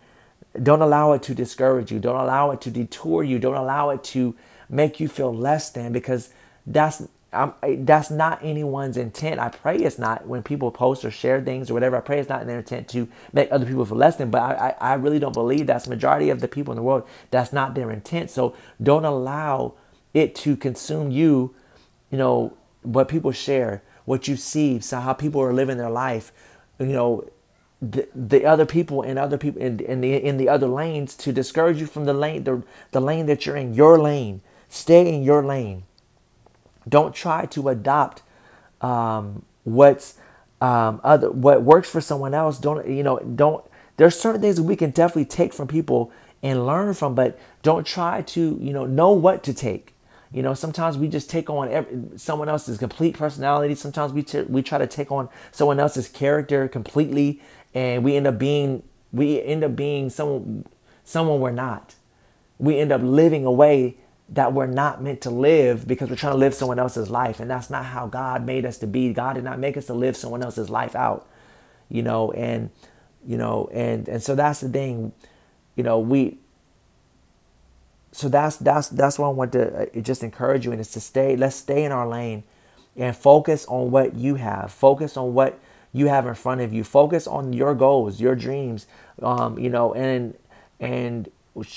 don't 0.63 0.83
allow 0.83 1.13
it 1.13 1.23
to 1.23 1.35
discourage 1.35 1.91
you 1.91 1.99
don't 1.99 2.17
allow 2.21 2.51
it 2.51 2.61
to 2.61 2.71
detour 2.71 3.25
you 3.25 3.39
don't 3.39 3.57
allow 3.57 3.91
it 3.91 4.05
to 4.05 4.35
make 4.69 5.01
you 5.01 5.09
feel 5.09 5.35
less 5.35 5.71
than 5.71 5.93
because 5.93 6.31
that's 6.67 7.03
I'm, 7.35 7.53
that's 7.85 8.11
not 8.11 8.39
anyone's 8.43 8.97
intent. 8.97 9.41
I 9.41 9.49
pray 9.49 9.77
it's 9.79 9.99
not 9.99 10.27
when 10.27 10.43
people 10.43 10.71
post 10.71 11.05
or 11.05 11.11
share 11.11 11.43
things 11.43 11.71
or 11.71 11.75
whatever. 11.75 11.97
I 11.97 12.01
pray 12.01 12.21
it's 12.21 12.29
not 12.29 12.41
in 12.43 12.47
their 12.47 12.59
intent 12.59 12.89
to 12.91 13.09
make 13.33 13.51
other 13.51 13.67
people 13.67 13.85
feel 13.85 13.97
less 13.97 14.17
than. 14.17 14.31
But 14.31 14.43
I, 14.43 14.69
I, 14.81 14.93
I 14.93 14.95
really 14.95 15.19
don't 15.19 15.33
believe 15.33 15.67
that's 15.67 15.89
majority 15.89 16.31
of 16.31 16.41
the 16.41 16.49
people 16.49 16.73
in 16.73 16.77
the 16.77 16.83
world. 16.83 17.07
That's 17.31 17.53
not 17.53 17.75
their 17.75 17.91
intent. 17.91 18.31
So 18.31 18.57
don't 18.83 19.05
allow 19.05 19.75
it 20.15 20.35
to 20.37 20.57
consume 20.57 21.11
you. 21.11 21.55
You 22.11 22.19
know 22.19 22.57
what 22.83 23.09
people 23.09 23.33
share, 23.33 23.83
what 24.05 24.29
you 24.29 24.37
see, 24.37 24.79
so 24.79 25.01
how 25.01 25.13
people 25.13 25.41
are 25.41 25.53
living 25.53 25.79
their 25.79 25.91
life, 25.91 26.33
you 26.79 26.87
know, 26.87 27.29
the, 27.93 28.09
the 28.15 28.47
other 28.47 28.67
people 28.67 29.03
and 29.03 29.19
other 29.19 29.39
people 29.39 29.61
in, 29.63 29.81
in 29.81 30.01
the 30.01 30.15
in 30.15 30.39
the 30.39 30.49
other 30.49 30.69
lanes 30.69 31.15
to 31.17 31.33
discourage 31.33 31.81
you 31.81 31.87
from 31.87 32.07
the 32.07 32.15
lane 32.15 32.45
the, 32.45 32.63
the 32.93 33.01
lane 33.01 33.27
that 33.27 33.47
you're 33.47 33.57
in 33.57 33.75
your 33.75 33.99
lane. 33.99 34.43
Stay 34.69 35.15
in 35.15 35.23
your 35.23 35.45
lane. 35.45 35.85
Don't 36.89 37.15
try 37.15 37.47
to 37.47 37.69
adopt 37.69 38.23
um, 38.81 39.45
what's 39.65 40.17
um, 40.61 41.01
other 41.05 41.31
what 41.31 41.63
works 41.63 41.91
for 41.91 42.01
someone 42.01 42.35
else. 42.35 42.59
Don't 42.59 42.89
you 42.89 43.03
know 43.03 43.19
don't 43.21 43.65
there's 43.97 44.19
certain 44.19 44.41
things 44.43 44.57
that 44.57 44.65
we 44.65 44.77
can 44.77 44.91
definitely 44.91 45.27
take 45.27 45.55
from 45.55 45.69
people 45.69 46.13
and 46.43 46.67
learn 46.67 46.95
from 46.95 47.15
but 47.15 47.39
don't 47.63 47.87
try 47.87 48.23
to 48.23 48.59
you 48.61 48.73
know 48.73 48.87
know 48.87 49.13
what 49.13 49.43
to 49.45 49.55
take. 49.55 49.95
You 50.33 50.43
know, 50.43 50.55
sometimes 50.55 50.99
we 50.99 51.09
just 51.09 51.31
take 51.31 51.49
on 51.49 51.71
every, 51.71 52.19
someone 52.19 52.49
else's 52.49 52.79
complete 52.79 53.17
personality. 53.17 53.75
Sometimes 53.77 54.13
we 54.13 54.25
t- 54.25 54.43
we 54.43 54.63
try 54.63 54.79
to 54.79 54.87
take 54.89 55.13
on 55.13 55.29
someone 55.53 55.81
else's 55.81 56.09
character 56.09 56.69
completely, 56.69 57.41
and 57.75 58.05
we 58.05 58.17
end 58.17 58.27
up 58.27 58.39
being 58.39 58.83
we 59.13 59.43
end 59.43 59.65
up 59.65 59.77
being 59.77 60.11
someone 60.11 60.65
someone 61.05 61.41
we're 61.41 61.51
not. 61.51 61.95
We 62.59 62.79
end 62.79 62.93
up 62.93 63.03
living 63.03 63.45
a 63.45 63.53
way 63.53 63.97
that 64.29 64.53
we're 64.53 64.67
not 64.67 65.03
meant 65.03 65.21
to 65.23 65.31
live 65.31 65.87
because 65.87 66.09
we're 66.09 66.17
trying 66.17 66.33
to 66.33 66.39
live 66.39 66.55
someone 66.55 66.79
else's 66.79 67.11
life. 67.11 67.41
And 67.41 67.51
that's 67.51 67.69
not 67.69 67.85
how 67.85 68.07
God 68.07 68.45
made 68.45 68.65
us 68.65 68.79
to 68.79 68.87
be. 68.87 69.13
God 69.13 69.35
did 69.35 69.45
not 69.45 69.59
make 69.59 69.77
us 69.77 69.87
to 69.87 69.95
live 69.95 70.17
someone 70.17 70.43
else's 70.43 70.71
life 70.71 70.97
out, 70.97 71.29
you 71.91 72.03
know, 72.03 72.33
and, 72.33 72.71
you 73.27 73.37
know, 73.37 73.69
and, 73.73 74.09
and 74.09 74.23
so 74.23 74.35
that's 74.35 74.61
the 74.61 74.69
thing, 74.69 75.13
you 75.77 75.85
know, 75.85 75.99
we, 75.99 76.39
so 78.13 78.29
that's, 78.29 78.57
that's, 78.57 78.89
that's 78.89 79.19
what 79.19 79.27
I 79.27 79.31
want 79.31 79.53
to 79.53 79.83
uh, 79.83 80.01
just 80.01 80.23
encourage 80.23 80.65
you 80.65 80.73
and 80.73 80.81
is 80.81 80.93
to 80.93 81.01
stay, 81.01 81.37
let's 81.37 81.57
stay 81.57 81.85
in 81.85 81.93
our 81.93 82.09
lane 82.09 82.45
and 82.97 83.15
focus 83.15 83.67
on 83.67 83.91
what 83.91 84.15
you 84.15 84.37
have. 84.37 84.73
Focus 84.73 85.17
on 85.17 85.35
what 85.35 85.59
you 85.95 86.09
have 86.09 86.27
in 86.27 86.35
front 86.35 86.61
of 86.61 86.75
you. 86.75 86.85
Focus 86.85 87.27
on 87.27 87.55
your 87.55 87.75
goals, 87.75 88.21
your 88.21 88.35
dreams, 88.35 88.87
um, 89.23 89.59
you 89.59 89.71
know, 89.71 89.95
and, 89.95 90.37
and 90.79 91.31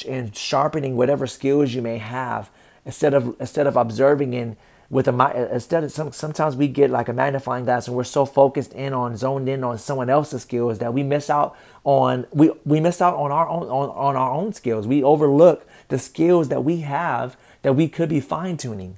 and 0.08 0.36
sharpening 0.36 0.96
whatever 0.96 1.28
skills 1.28 1.74
you 1.74 1.82
may 1.82 1.98
have 1.98 2.50
instead 2.86 3.14
of 3.14 3.36
instead 3.40 3.68
of 3.68 3.76
observing 3.76 4.34
and 4.34 4.58
with 4.90 5.08
a 5.08 5.50
instead 5.54 5.84
of 5.84 5.92
some, 5.92 6.12
sometimes 6.12 6.56
we 6.56 6.68
get 6.68 6.90
like 6.90 7.10
a 7.10 7.14
magnifying 7.14 7.66
glass 7.66 7.88
and 7.88 7.96
we're 7.96 8.04
so 8.04 8.26
focused 8.26 8.74
in 8.74 8.94
on 8.94 9.18
zoned 9.18 9.50
in 9.50 9.64
on 9.64 9.78
someone 9.78 10.10
else's 10.10 10.42
skills 10.42 10.80
that 10.80 10.94
we 10.94 11.04
miss 11.04 11.30
out 11.30 11.56
on 11.84 12.26
we 12.32 12.52
we 12.66 12.80
miss 12.80 13.02
out 13.02 13.16
on 13.16 13.32
our 13.32 13.48
own 13.48 13.64
on, 13.64 13.90
on 13.90 14.16
our 14.16 14.32
own 14.32 14.54
skills 14.54 14.88
we 14.88 15.04
overlook 15.04 15.68
the 15.90 16.00
skills 16.00 16.50
that 16.50 16.64
we 16.64 16.78
have 16.78 17.38
that 17.62 17.74
we 17.74 17.88
could 17.88 18.10
be 18.10 18.20
fine-tuning 18.20 18.98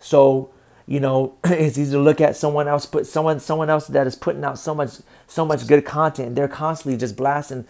so 0.00 0.50
you 0.86 1.00
know 1.00 1.36
it's 1.44 1.78
easy 1.78 1.92
to 1.92 1.98
look 1.98 2.20
at 2.20 2.36
someone 2.36 2.68
else 2.68 2.86
put 2.86 3.06
someone 3.06 3.40
someone 3.40 3.70
else 3.70 3.86
that 3.86 4.06
is 4.06 4.16
putting 4.16 4.44
out 4.44 4.58
so 4.58 4.74
much 4.74 4.94
so 5.26 5.44
much 5.44 5.66
good 5.66 5.84
content 5.84 6.34
they're 6.34 6.48
constantly 6.48 6.98
just 6.98 7.16
blasting 7.16 7.64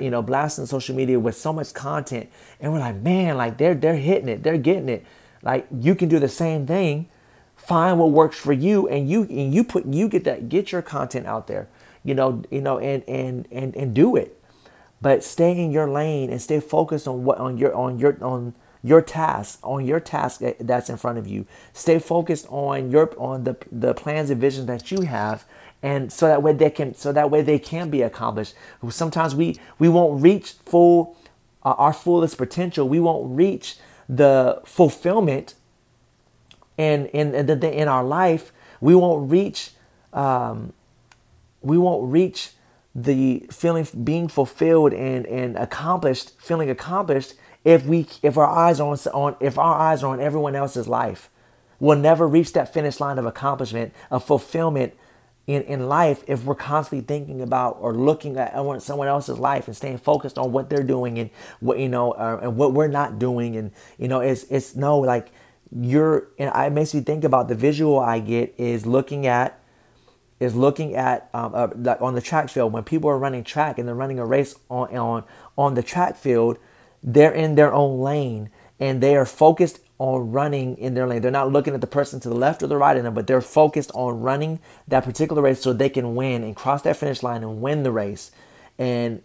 you 0.00 0.10
know 0.10 0.22
blasting 0.22 0.66
social 0.66 0.94
media 0.94 1.18
with 1.18 1.36
so 1.36 1.52
much 1.52 1.72
content 1.74 2.28
and 2.60 2.72
we're 2.72 2.78
like 2.78 2.96
man 2.96 3.36
like 3.36 3.58
they're 3.58 3.74
they're 3.74 3.96
hitting 3.96 4.28
it 4.28 4.42
they're 4.42 4.58
getting 4.58 4.88
it. 4.88 5.04
Like 5.42 5.68
you 5.70 5.94
can 5.94 6.08
do 6.08 6.18
the 6.18 6.28
same 6.28 6.66
thing 6.66 7.08
find 7.54 7.98
what 7.98 8.10
works 8.10 8.38
for 8.38 8.52
you 8.52 8.88
and 8.88 9.08
you 9.08 9.22
and 9.24 9.54
you 9.54 9.64
put 9.64 9.86
you 9.86 10.08
get 10.08 10.24
that 10.24 10.48
get 10.48 10.72
your 10.72 10.82
content 10.82 11.26
out 11.26 11.46
there 11.46 11.68
you 12.04 12.14
know 12.14 12.42
you 12.50 12.60
know 12.60 12.78
and 12.78 13.02
and 13.08 13.46
and 13.50 13.76
and 13.76 13.94
do 13.94 14.16
it. 14.16 14.40
But 15.00 15.22
stay 15.22 15.52
in 15.52 15.72
your 15.72 15.88
lane 15.88 16.30
and 16.30 16.40
stay 16.40 16.60
focused 16.60 17.06
on 17.06 17.24
what 17.24 17.38
on 17.38 17.58
your 17.58 17.74
on 17.74 17.98
your 17.98 18.16
on 18.24 18.54
your 18.86 19.02
task 19.02 19.58
on 19.62 19.84
your 19.84 20.00
task 20.00 20.40
that's 20.60 20.88
in 20.88 20.96
front 20.96 21.18
of 21.18 21.26
you. 21.26 21.46
Stay 21.72 21.98
focused 21.98 22.46
on 22.50 22.90
your 22.90 23.12
on 23.18 23.44
the 23.44 23.56
the 23.72 23.94
plans 23.94 24.30
and 24.30 24.40
visions 24.40 24.66
that 24.66 24.90
you 24.90 25.02
have 25.02 25.44
and 25.82 26.12
so 26.12 26.26
that 26.26 26.42
way 26.42 26.52
they 26.52 26.70
can 26.70 26.94
so 26.94 27.12
that 27.12 27.30
way 27.30 27.42
they 27.42 27.58
can 27.58 27.90
be 27.90 28.02
accomplished. 28.02 28.54
Sometimes 28.88 29.34
we 29.34 29.58
we 29.78 29.88
won't 29.88 30.22
reach 30.22 30.52
full 30.64 31.16
uh, 31.64 31.74
our 31.78 31.92
fullest 31.92 32.38
potential. 32.38 32.88
We 32.88 33.00
won't 33.00 33.36
reach 33.36 33.76
the 34.08 34.60
fulfillment 34.64 35.54
in 36.78 37.06
in 37.06 37.34
in, 37.34 37.62
in 37.64 37.88
our 37.88 38.04
life. 38.04 38.52
We 38.80 38.94
won't 38.94 39.30
reach 39.30 39.72
um, 40.12 40.72
we 41.60 41.78
won't 41.78 42.10
reach 42.10 42.50
the 42.94 43.46
feeling 43.50 43.86
being 44.04 44.28
fulfilled 44.28 44.92
and 44.94 45.26
and 45.26 45.56
accomplished 45.56 46.32
feeling 46.40 46.70
accomplished 46.70 47.34
if 47.66 47.84
we 47.84 48.06
if 48.22 48.38
our 48.38 48.46
eyes 48.46 48.80
are 48.80 48.88
on, 48.88 48.98
on 49.12 49.36
if 49.40 49.58
our 49.58 49.74
eyes 49.74 50.02
are 50.02 50.12
on 50.12 50.20
everyone 50.20 50.54
else's 50.54 50.88
life 50.88 51.30
we'll 51.78 51.98
never 51.98 52.26
reach 52.26 52.52
that 52.54 52.72
finish 52.72 53.00
line 53.00 53.18
of 53.18 53.26
accomplishment 53.26 53.92
of 54.10 54.24
fulfillment 54.24 54.94
in, 55.46 55.62
in 55.62 55.88
life 55.88 56.24
if 56.26 56.44
we're 56.44 56.54
constantly 56.54 57.06
thinking 57.06 57.40
about 57.40 57.76
or 57.80 57.94
looking 57.94 58.36
at 58.36 58.52
someone 58.82 59.08
else's 59.08 59.38
life 59.38 59.66
and 59.66 59.76
staying 59.76 59.98
focused 59.98 60.38
on 60.38 60.52
what 60.52 60.68
they're 60.68 60.82
doing 60.82 61.18
and 61.18 61.30
what 61.60 61.78
you 61.78 61.88
know 61.88 62.12
uh, 62.12 62.40
and 62.42 62.56
what 62.56 62.72
we're 62.72 62.88
not 62.88 63.18
doing. 63.18 63.56
And 63.56 63.70
you 63.98 64.08
know 64.08 64.20
it's 64.20 64.44
it's 64.44 64.74
no 64.74 64.98
like 64.98 65.30
you're 65.70 66.28
and 66.38 66.50
it 66.54 66.72
makes 66.72 66.94
me 66.94 67.00
think 67.00 67.24
about 67.24 67.48
the 67.48 67.54
visual 67.54 68.00
I 68.00 68.18
get 68.18 68.54
is 68.58 68.86
looking 68.86 69.26
at 69.26 69.60
is 70.40 70.54
looking 70.54 70.94
at 70.94 71.30
um, 71.32 71.52
uh, 71.54 71.68
like 71.76 72.02
on 72.02 72.14
the 72.14 72.20
track 72.20 72.48
field. 72.48 72.72
When 72.72 72.82
people 72.82 73.08
are 73.08 73.18
running 73.18 73.44
track 73.44 73.78
and 73.78 73.86
they're 73.86 73.94
running 73.94 74.18
a 74.18 74.26
race 74.26 74.56
on 74.68 74.96
on 74.96 75.24
on 75.56 75.74
the 75.74 75.82
track 75.82 76.16
field 76.16 76.58
they're 77.06 77.32
in 77.32 77.54
their 77.54 77.72
own 77.72 78.00
lane 78.00 78.50
and 78.78 79.00
they 79.00 79.16
are 79.16 79.24
focused 79.24 79.80
on 79.98 80.32
running 80.32 80.76
in 80.76 80.94
their 80.94 81.06
lane. 81.06 81.22
They're 81.22 81.30
not 81.30 81.50
looking 81.50 81.72
at 81.72 81.80
the 81.80 81.86
person 81.86 82.20
to 82.20 82.28
the 82.28 82.34
left 82.34 82.62
or 82.62 82.66
the 82.66 82.76
right 82.76 82.96
of 82.96 83.04
them, 83.04 83.14
but 83.14 83.26
they're 83.26 83.40
focused 83.40 83.90
on 83.94 84.20
running 84.20 84.60
that 84.88 85.04
particular 85.04 85.40
race 85.40 85.62
so 85.62 85.72
they 85.72 85.88
can 85.88 86.14
win 86.14 86.42
and 86.42 86.54
cross 86.54 86.82
that 86.82 86.96
finish 86.96 87.22
line 87.22 87.42
and 87.42 87.62
win 87.62 87.82
the 87.82 87.92
race. 87.92 88.30
And 88.78 89.22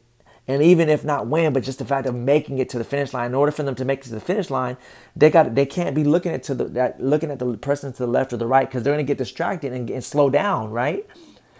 and 0.47 0.63
even 0.63 0.89
if 0.89 1.03
not 1.03 1.27
win, 1.27 1.53
but 1.53 1.63
just 1.63 1.79
the 1.79 1.85
fact 1.85 2.07
of 2.07 2.15
making 2.15 2.57
it 2.57 2.67
to 2.69 2.77
the 2.77 2.83
finish 2.83 3.13
line. 3.13 3.27
In 3.27 3.35
order 3.35 3.51
for 3.51 3.63
them 3.63 3.75
to 3.75 3.85
make 3.85 3.99
it 3.99 4.05
to 4.05 4.11
the 4.11 4.19
finish 4.19 4.49
line, 4.49 4.75
they 5.15 5.29
got 5.29 5.53
they 5.55 5.65
can't 5.65 5.95
be 5.95 6.03
looking 6.03 6.31
at 6.31 6.43
to 6.43 6.55
the 6.55 6.65
that, 6.65 7.01
looking 7.01 7.31
at 7.31 7.39
the 7.39 7.57
person 7.57 7.91
to 7.93 7.99
the 7.99 8.07
left 8.07 8.33
or 8.33 8.37
the 8.37 8.47
right 8.47 8.67
because 8.67 8.83
they're 8.83 8.93
going 8.93 9.05
to 9.05 9.07
get 9.07 9.17
distracted 9.17 9.73
and, 9.73 9.89
and 9.89 10.03
slow 10.03 10.29
down, 10.29 10.71
right? 10.71 11.05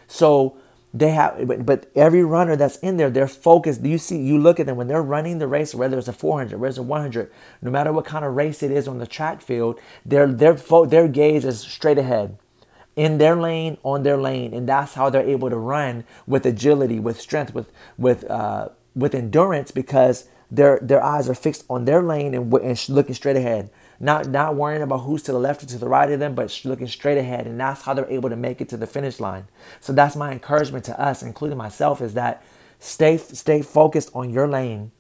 So 0.08 0.58
they 0.94 1.12
have 1.12 1.48
but, 1.48 1.66
but 1.66 1.92
every 1.96 2.24
runner 2.24 2.56
that's 2.56 2.78
in 2.78 2.98
there 2.98 3.10
they're 3.10 3.28
focused. 3.28 3.84
You 3.84 3.98
see 3.98 4.18
you 4.18 4.38
look 4.38 4.60
at 4.60 4.66
them 4.66 4.78
when 4.78 4.88
they're 4.88 5.02
running 5.02 5.40
the 5.40 5.48
race 5.48 5.74
whether 5.74 5.98
it's 5.98 6.08
a 6.08 6.14
400 6.14 6.60
whether 6.60 6.70
it's 6.70 6.78
a 6.78 6.84
100 6.84 7.32
no 7.62 7.72
matter 7.72 7.94
what 7.94 8.06
kind 8.06 8.26
of 8.26 8.36
race 8.36 8.62
it 8.64 8.72
is 8.72 8.88
on 8.88 9.00
the 9.00 9.08
track 9.08 9.42
field 9.42 9.80
their 10.06 10.28
their 10.28 10.54
their 10.88 11.08
gaze 11.08 11.46
is 11.46 11.62
straight 11.62 11.98
ahead. 11.98 12.38
In 12.96 13.20
their 13.20 13.38
lane 13.38 13.78
on 13.84 14.04
their 14.04 14.18
lane 14.18 14.54
and 14.54 14.68
that's 14.68 14.96
how 14.96 15.10
they're 15.10 15.28
able 15.28 15.50
to 15.50 15.58
run 15.58 16.04
with 16.28 16.46
agility 16.46 17.00
with 17.00 17.22
strength 17.22 17.54
with 17.54 17.72
with 17.98 18.30
uh, 18.30 18.70
with 18.96 19.16
endurance 19.16 19.72
because 19.72 20.28
their 20.52 20.80
their 20.82 21.02
eyes 21.04 21.30
are 21.30 21.36
fixed 21.36 21.64
on 21.70 21.86
their 21.86 22.04
lane 22.04 22.34
and, 22.36 22.54
and 22.54 22.90
looking 22.90 23.16
straight 23.16 23.38
ahead 23.38 23.70
not 24.02 24.28
not 24.28 24.56
worrying 24.56 24.82
about 24.82 25.00
who's 25.00 25.24
to 25.24 25.32
the 25.32 25.40
left 25.40 25.64
or 25.64 25.68
to 25.68 25.78
the 25.78 25.88
right 25.88 26.12
of 26.12 26.20
them, 26.20 26.36
but 26.36 26.60
looking 26.66 26.88
straight 26.88 27.18
ahead, 27.18 27.46
and 27.46 27.60
that's 27.60 27.84
how 27.84 27.94
they're 27.94 28.10
able 28.10 28.30
to 28.30 28.36
make 28.36 28.60
it 28.60 28.70
to 28.70 28.78
the 28.78 28.88
finish 28.88 29.20
line. 29.20 29.48
So 29.80 29.94
that's 29.94 30.16
my 30.16 30.32
encouragement 30.32 30.86
to 30.86 31.00
us, 31.00 31.22
including 31.22 31.58
myself, 31.58 32.02
is 32.02 32.16
that 32.16 32.44
stay 32.80 33.18
stay 33.18 33.62
focused 33.62 34.10
on 34.14 34.32
your 34.32 34.48
lane. 34.48 34.92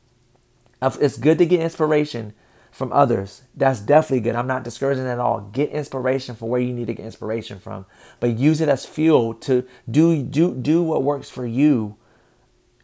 It's 0.81 1.17
good 1.17 1.39
to 1.39 1.45
get 1.45 1.59
inspiration 1.59 2.33
from 2.71 2.93
others. 2.93 3.43
That's 3.55 3.79
definitely 3.79 4.21
good. 4.21 4.35
I'm 4.35 4.47
not 4.47 4.63
discouraging 4.63 5.07
at 5.07 5.19
all. 5.19 5.41
Get 5.51 5.69
inspiration 5.71 6.35
from 6.35 6.49
where 6.49 6.61
you 6.61 6.73
need 6.73 6.87
to 6.87 6.93
get 6.93 7.05
inspiration 7.05 7.59
from, 7.59 7.85
but 8.19 8.37
use 8.37 8.61
it 8.61 8.69
as 8.69 8.85
fuel 8.85 9.33
to 9.35 9.65
do 9.89 10.23
do 10.23 10.53
do 10.55 10.83
what 10.83 11.03
works 11.03 11.29
for 11.29 11.45
you 11.45 11.97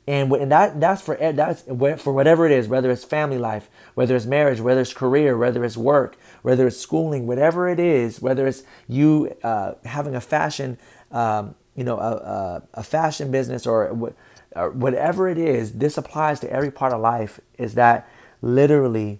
and, 0.07 0.31
and 0.31 0.51
that 0.51 0.79
that's 0.79 1.01
for 1.01 1.15
that's 1.17 1.63
for 2.01 2.13
whatever 2.13 2.45
it 2.45 2.51
is, 2.53 2.69
whether 2.69 2.89
it's 2.89 3.03
family 3.03 3.37
life, 3.37 3.69
whether 3.93 4.15
it's 4.15 4.25
marriage, 4.25 4.61
whether 4.61 4.79
it's 4.79 4.93
career, 4.93 5.37
whether 5.37 5.65
it's 5.65 5.75
work, 5.75 6.15
whether 6.43 6.65
it's 6.65 6.77
schooling, 6.77 7.27
whatever 7.27 7.67
it 7.67 7.79
is, 7.79 8.21
whether 8.21 8.47
it's 8.47 8.63
you 8.87 9.35
uh, 9.43 9.73
having 9.83 10.15
a 10.15 10.21
fashion, 10.21 10.77
um, 11.11 11.55
you 11.75 11.83
know, 11.83 11.97
a, 11.97 12.11
a, 12.11 12.63
a, 12.75 12.83
fashion 12.83 13.31
business 13.31 13.67
or, 13.67 14.13
or 14.55 14.69
whatever 14.71 15.27
it 15.27 15.37
is. 15.37 15.73
This 15.73 15.97
applies 15.97 16.39
to 16.39 16.49
every 16.49 16.71
part 16.71 16.93
of 16.93 17.01
life. 17.01 17.41
Is 17.57 17.73
that 17.73 18.07
literally, 18.41 19.19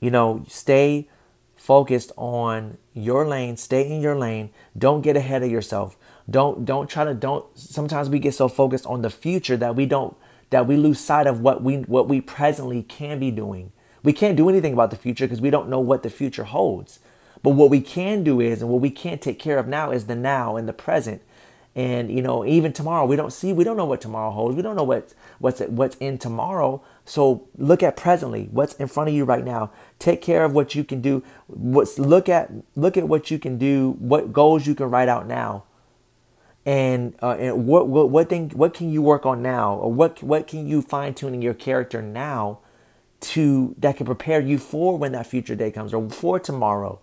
you 0.00 0.10
know, 0.10 0.42
stay 0.48 1.06
focused 1.54 2.12
on 2.16 2.78
your 2.94 3.26
lane, 3.26 3.58
stay 3.58 3.90
in 3.90 4.00
your 4.00 4.16
lane. 4.16 4.50
Don't 4.76 5.02
get 5.02 5.18
ahead 5.18 5.42
of 5.42 5.50
yourself. 5.50 5.98
Don't 6.28 6.64
don't 6.64 6.90
try 6.90 7.04
to 7.04 7.14
don't 7.14 7.46
sometimes 7.56 8.08
we 8.08 8.18
get 8.18 8.34
so 8.34 8.48
focused 8.48 8.86
on 8.86 9.02
the 9.02 9.10
future 9.10 9.56
that 9.56 9.76
we 9.76 9.86
don't 9.86 10.16
that 10.50 10.66
we 10.66 10.76
lose 10.76 11.00
sight 11.00 11.26
of 11.26 11.40
what 11.40 11.62
we 11.62 11.76
what 11.76 12.08
we 12.08 12.20
presently 12.20 12.82
can 12.82 13.20
be 13.20 13.30
doing. 13.30 13.72
We 14.02 14.12
can't 14.12 14.36
do 14.36 14.48
anything 14.48 14.72
about 14.72 14.90
the 14.90 14.96
future 14.96 15.26
because 15.26 15.40
we 15.40 15.50
don't 15.50 15.68
know 15.68 15.80
what 15.80 16.02
the 16.02 16.10
future 16.10 16.44
holds. 16.44 17.00
But 17.42 17.50
what 17.50 17.70
we 17.70 17.80
can 17.80 18.24
do 18.24 18.40
is 18.40 18.60
and 18.60 18.70
what 18.70 18.80
we 18.80 18.90
can't 18.90 19.22
take 19.22 19.38
care 19.38 19.58
of 19.58 19.68
now 19.68 19.92
is 19.92 20.06
the 20.06 20.16
now 20.16 20.56
and 20.56 20.68
the 20.68 20.72
present. 20.72 21.22
And 21.76 22.10
you 22.10 22.22
know, 22.22 22.44
even 22.44 22.72
tomorrow, 22.72 23.04
we 23.04 23.16
don't 23.16 23.32
see, 23.32 23.52
we 23.52 23.62
don't 23.62 23.76
know 23.76 23.84
what 23.84 24.00
tomorrow 24.00 24.30
holds. 24.30 24.56
We 24.56 24.62
don't 24.62 24.76
know 24.76 24.82
what 24.82 25.12
what's 25.38 25.60
what's 25.60 25.96
in 25.96 26.18
tomorrow. 26.18 26.82
So 27.04 27.46
look 27.56 27.84
at 27.84 27.96
presently, 27.96 28.48
what's 28.50 28.74
in 28.74 28.88
front 28.88 29.10
of 29.10 29.14
you 29.14 29.24
right 29.24 29.44
now. 29.44 29.70
Take 30.00 30.22
care 30.22 30.44
of 30.44 30.54
what 30.54 30.74
you 30.74 30.82
can 30.82 31.00
do. 31.00 31.22
What's 31.46 32.00
look 32.00 32.28
at 32.28 32.50
look 32.74 32.96
at 32.96 33.06
what 33.06 33.30
you 33.30 33.38
can 33.38 33.58
do. 33.58 33.94
What 34.00 34.32
goals 34.32 34.66
you 34.66 34.74
can 34.74 34.90
write 34.90 35.08
out 35.08 35.28
now 35.28 35.64
and 36.66 37.14
uh, 37.22 37.36
and 37.38 37.66
what 37.66 37.88
what 37.88 38.10
what 38.10 38.28
thing 38.28 38.50
what 38.50 38.74
can 38.74 38.92
you 38.92 39.00
work 39.00 39.24
on 39.24 39.40
now? 39.40 39.76
Or 39.76 39.92
what 39.92 40.22
what 40.22 40.48
can 40.48 40.66
you 40.66 40.82
fine 40.82 41.14
tune 41.14 41.32
in 41.32 41.40
your 41.40 41.54
character 41.54 42.02
now 42.02 42.58
to 43.20 43.74
that 43.78 43.96
can 43.96 44.04
prepare 44.04 44.40
you 44.40 44.58
for 44.58 44.98
when 44.98 45.12
that 45.12 45.26
future 45.28 45.54
day 45.54 45.70
comes 45.70 45.94
or 45.94 46.10
for 46.10 46.40
tomorrow? 46.40 46.98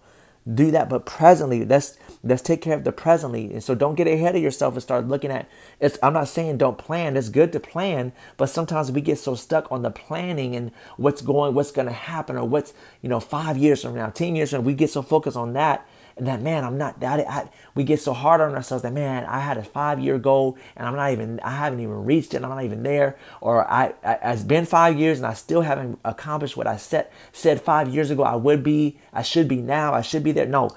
Do 0.54 0.70
that 0.72 0.90
but 0.90 1.06
presently 1.06 1.64
let's 1.64 1.98
let's 2.22 2.42
take 2.42 2.62
care 2.62 2.76
of 2.76 2.84
the 2.84 2.92
presently. 2.92 3.54
And 3.54 3.64
so 3.64 3.74
don't 3.74 3.96
get 3.96 4.06
ahead 4.06 4.36
of 4.36 4.42
yourself 4.42 4.74
and 4.74 4.84
start 4.84 5.08
looking 5.08 5.32
at 5.32 5.48
it's 5.80 5.98
i'm 6.04 6.14
not 6.14 6.28
saying 6.28 6.58
don't 6.58 6.78
plan 6.78 7.16
it's 7.16 7.30
good 7.30 7.54
to 7.54 7.60
plan 7.60 8.12
but 8.36 8.48
sometimes 8.48 8.92
we 8.92 9.02
get 9.02 9.18
so 9.18 9.36
stuck 9.36 9.72
on 9.72 9.82
the 9.82 9.92
planning 9.92 10.56
and 10.56 10.72
what's 10.98 11.22
going 11.22 11.54
what's 11.54 11.72
going 11.72 11.88
to 11.88 11.94
happen 11.94 12.36
or 12.36 12.46
what's 12.46 12.74
you 13.02 13.08
know 13.08 13.22
five 13.22 13.58
years 13.58 13.82
from 13.82 13.96
now 13.96 14.10
ten 14.10 14.36
years 14.36 14.50
from 14.52 14.62
now 14.62 14.66
we 14.66 14.74
get 14.74 14.90
so 14.90 15.02
focused 15.02 15.38
on 15.38 15.54
that 15.54 15.88
and 16.16 16.28
that 16.28 16.42
man, 16.42 16.64
I'm 16.64 16.78
not 16.78 17.00
that. 17.00 17.28
I, 17.28 17.50
we 17.76 17.84
get 17.84 18.00
so 18.00 18.14
hard 18.14 18.42
on 18.42 18.54
ourselves 18.54 18.84
that 18.84 18.94
man, 18.94 19.26
I 19.26 19.40
had 19.40 19.58
a 19.58 19.64
five 19.64 20.00
year 20.00 20.18
goal 20.20 20.58
and 20.76 20.88
I'm 20.88 20.96
not 20.96 21.12
even, 21.12 21.40
I 21.42 21.52
haven't 21.52 21.80
even 21.80 22.06
reached 22.06 22.34
it. 22.34 22.44
I'm 22.44 22.50
not 22.50 22.64
even 22.64 22.84
there. 22.84 23.18
Or 23.42 23.70
I, 23.70 23.94
I, 24.04 24.20
it's 24.34 24.44
been 24.44 24.66
five 24.66 24.98
years 25.00 25.18
and 25.20 25.26
I 25.26 25.34
still 25.34 25.62
haven't 25.62 26.00
accomplished 26.06 26.56
what 26.56 26.68
I 26.68 26.78
set 26.78 27.12
said 27.32 27.62
five 27.62 27.94
years 27.94 28.12
ago 28.12 28.24
I 28.24 28.36
would 28.36 28.64
be. 28.64 29.00
I 29.12 29.22
should 29.24 29.48
be 29.48 29.58
now. 29.58 29.94
I 29.94 30.02
should 30.02 30.24
be 30.24 30.32
there. 30.32 30.46
No, 30.46 30.70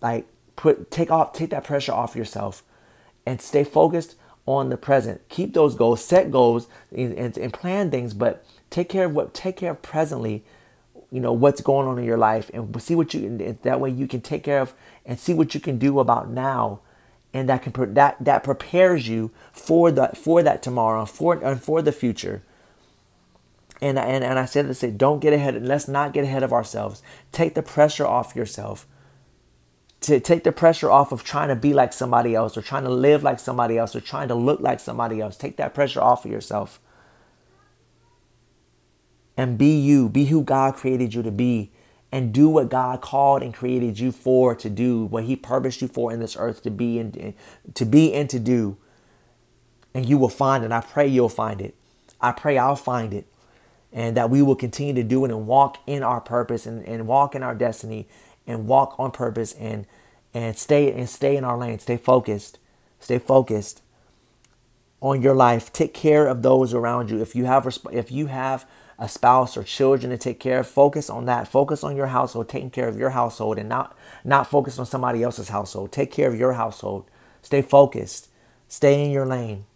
like 0.00 0.26
put 0.56 0.90
take 0.90 1.10
off, 1.10 1.32
take 1.32 1.50
that 1.50 1.64
pressure 1.64 1.92
off 1.92 2.16
yourself, 2.16 2.62
and 3.24 3.40
stay 3.40 3.64
focused 3.64 4.16
on 4.46 4.68
the 4.68 4.76
present. 4.76 5.28
Keep 5.28 5.54
those 5.54 5.74
goals, 5.74 6.04
set 6.04 6.30
goals, 6.30 6.68
and, 6.94 7.12
and, 7.14 7.36
and 7.36 7.52
plan 7.52 7.90
things, 7.90 8.14
but 8.14 8.44
take 8.70 8.88
care 8.88 9.06
of 9.06 9.14
what 9.14 9.34
take 9.34 9.56
care 9.56 9.72
of 9.72 9.82
presently 9.82 10.44
you 11.16 11.22
know 11.22 11.32
what's 11.32 11.62
going 11.62 11.88
on 11.88 11.98
in 11.98 12.04
your 12.04 12.18
life 12.18 12.50
and 12.52 12.82
see 12.82 12.94
what 12.94 13.14
you 13.14 13.58
that 13.62 13.80
way 13.80 13.88
you 13.88 14.06
can 14.06 14.20
take 14.20 14.44
care 14.44 14.60
of 14.60 14.74
and 15.06 15.18
see 15.18 15.32
what 15.32 15.54
you 15.54 15.60
can 15.60 15.78
do 15.78 15.98
about 15.98 16.28
now. 16.28 16.80
And 17.32 17.48
that 17.48 17.62
can 17.62 17.94
that 17.94 18.22
that 18.22 18.44
prepares 18.44 19.08
you 19.08 19.30
for 19.50 19.90
the 19.90 20.08
for 20.08 20.42
that 20.42 20.62
tomorrow 20.62 21.06
for 21.06 21.42
and 21.42 21.58
for 21.58 21.80
the 21.80 21.90
future. 21.90 22.42
And 23.80 23.98
and 23.98 24.22
and 24.22 24.38
I 24.38 24.44
said 24.44 24.66
to 24.66 24.74
say 24.74 24.90
don't 24.90 25.20
get 25.20 25.32
ahead 25.32 25.62
let's 25.62 25.88
not 25.88 26.12
get 26.12 26.24
ahead 26.24 26.42
of 26.42 26.52
ourselves. 26.52 27.02
Take 27.32 27.54
the 27.54 27.62
pressure 27.62 28.06
off 28.06 28.36
yourself. 28.36 28.86
To 30.02 30.20
take 30.20 30.44
the 30.44 30.52
pressure 30.52 30.90
off 30.90 31.12
of 31.12 31.24
trying 31.24 31.48
to 31.48 31.56
be 31.56 31.72
like 31.72 31.94
somebody 31.94 32.34
else 32.34 32.58
or 32.58 32.62
trying 32.62 32.84
to 32.84 32.90
live 32.90 33.22
like 33.22 33.40
somebody 33.40 33.78
else 33.78 33.96
or 33.96 34.02
trying 34.02 34.28
to 34.28 34.34
look 34.34 34.60
like 34.60 34.80
somebody 34.80 35.22
else. 35.22 35.38
Take 35.38 35.56
that 35.56 35.72
pressure 35.72 36.02
off 36.02 36.26
of 36.26 36.30
yourself 36.30 36.78
and 39.36 39.58
be 39.58 39.78
you, 39.78 40.08
be 40.08 40.26
who 40.26 40.42
God 40.42 40.74
created 40.74 41.14
you 41.14 41.22
to 41.22 41.30
be, 41.30 41.70
and 42.12 42.32
do 42.32 42.48
what 42.48 42.70
God 42.70 43.00
called 43.00 43.42
and 43.42 43.52
created 43.52 43.98
you 43.98 44.12
for 44.12 44.54
to 44.54 44.70
do, 44.70 45.04
what 45.04 45.24
He 45.24 45.36
purposed 45.36 45.82
you 45.82 45.88
for 45.88 46.12
in 46.12 46.20
this 46.20 46.36
earth 46.38 46.62
to 46.62 46.70
be 46.70 46.98
and 46.98 47.34
to 47.74 47.84
be 47.84 48.14
and 48.14 48.30
to 48.30 48.38
do. 48.38 48.76
And 49.92 50.08
you 50.08 50.18
will 50.18 50.28
find 50.28 50.64
it. 50.64 50.72
I 50.72 50.80
pray 50.80 51.06
you'll 51.06 51.28
find 51.28 51.60
it. 51.60 51.74
I 52.20 52.32
pray 52.32 52.58
I'll 52.58 52.76
find 52.76 53.12
it. 53.12 53.26
And 53.92 54.16
that 54.16 54.30
we 54.30 54.42
will 54.42 54.56
continue 54.56 54.94
to 54.94 55.02
do 55.02 55.24
it 55.24 55.30
and 55.30 55.46
walk 55.46 55.78
in 55.86 56.02
our 56.02 56.20
purpose 56.20 56.66
and, 56.66 56.86
and 56.86 57.06
walk 57.06 57.34
in 57.34 57.42
our 57.42 57.54
destiny 57.54 58.06
and 58.46 58.66
walk 58.66 58.94
on 58.98 59.10
purpose 59.10 59.52
and 59.54 59.86
and 60.34 60.56
stay 60.58 60.92
and 60.92 61.08
stay 61.08 61.36
in 61.36 61.44
our 61.44 61.56
lane. 61.56 61.78
Stay 61.78 61.96
focused. 61.96 62.58
Stay 63.00 63.18
focused 63.18 63.82
on 65.00 65.22
your 65.22 65.34
life. 65.34 65.72
Take 65.72 65.94
care 65.94 66.26
of 66.26 66.42
those 66.42 66.74
around 66.74 67.10
you. 67.10 67.20
If 67.20 67.34
you 67.34 67.46
have 67.46 67.66
if 67.92 68.12
you 68.12 68.26
have 68.26 68.66
a 68.98 69.08
spouse 69.08 69.56
or 69.56 69.62
children 69.62 70.10
to 70.10 70.16
take 70.16 70.40
care 70.40 70.60
of, 70.60 70.66
focus 70.66 71.10
on 71.10 71.26
that. 71.26 71.48
Focus 71.48 71.84
on 71.84 71.96
your 71.96 72.06
household, 72.06 72.48
taking 72.48 72.70
care 72.70 72.88
of 72.88 72.98
your 72.98 73.10
household 73.10 73.58
and 73.58 73.68
not 73.68 73.96
not 74.24 74.48
focus 74.48 74.78
on 74.78 74.86
somebody 74.86 75.22
else's 75.22 75.48
household. 75.48 75.92
Take 75.92 76.10
care 76.10 76.28
of 76.28 76.38
your 76.38 76.54
household. 76.54 77.08
Stay 77.42 77.62
focused. 77.62 78.28
Stay 78.68 79.04
in 79.04 79.10
your 79.10 79.26
lane. 79.26 79.66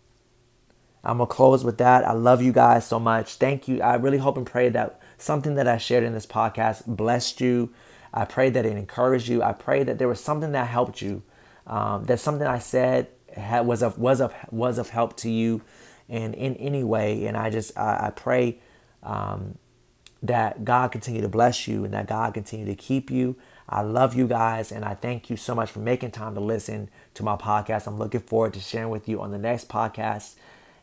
I'm 1.05 1.19
going 1.19 1.29
to 1.29 1.35
close 1.35 1.65
with 1.65 1.79
that. 1.79 2.07
I 2.07 2.13
love 2.13 2.43
you 2.43 2.53
guys 2.53 2.87
so 2.87 2.99
much. 2.99 3.37
Thank 3.37 3.69
you. 3.69 3.81
I 3.81 3.95
really 3.95 4.19
hope 4.19 4.37
and 4.37 4.47
pray 4.47 4.69
that 4.71 5.01
something 5.19 5.55
that 5.55 5.69
I 5.69 5.79
shared 5.79 6.05
in 6.05 6.13
this 6.13 6.27
podcast 6.27 6.87
blessed 6.87 7.41
you. 7.41 7.73
I 8.13 8.25
pray 8.25 8.51
that 8.51 8.67
it 8.67 8.77
encouraged 8.77 9.29
you. 9.29 9.43
I 9.43 9.53
pray 9.53 9.83
that 9.85 9.99
there 9.99 10.09
was 10.09 10.21
something 10.21 10.53
that 10.53 10.69
helped 10.69 11.01
you. 11.01 11.23
Um, 11.67 12.05
that 12.05 12.19
something 12.19 12.47
I 12.47 12.59
said 12.59 13.09
had, 13.35 13.67
was 13.67 13.83
of 13.83 13.99
was 13.99 14.21
of 14.21 14.35
was 14.51 14.79
of 14.79 14.91
help 14.91 15.17
to 15.19 15.31
you, 15.31 15.63
and 16.09 16.35
in 16.35 16.57
any 16.57 16.83
way. 16.83 17.27
And 17.27 17.37
I 17.37 17.51
just 17.51 17.77
I, 17.79 18.07
I 18.07 18.11
pray 18.11 18.59
um, 19.03 19.59
that 20.23 20.65
God 20.65 20.93
continue 20.93 21.23
to 21.23 21.29
bless 21.29 21.67
you 21.67 21.85
and 21.85 21.95
that 21.95 22.07
God 22.07 22.35
continue 22.35 22.67
to 22.67 22.75
keep 22.75 23.11
you. 23.11 23.37
I 23.69 23.83
love 23.83 24.15
you 24.15 24.27
guys 24.27 24.73
and 24.73 24.85
I 24.85 24.95
thank 24.95 25.31
you 25.31 25.37
so 25.37 25.55
much 25.55 25.71
for 25.71 25.79
making 25.79 26.11
time 26.11 26.35
to 26.35 26.41
listen 26.41 26.91
to 27.15 27.23
my 27.23 27.37
podcast. 27.37 27.87
I'm 27.87 27.99
looking 27.99 28.21
forward 28.21 28.55
to 28.55 28.61
sharing 28.61 28.91
with 28.91 29.09
you 29.09 29.21
on 29.21 29.31
the 29.31 29.39
next 29.39 29.69
podcast. 29.69 30.35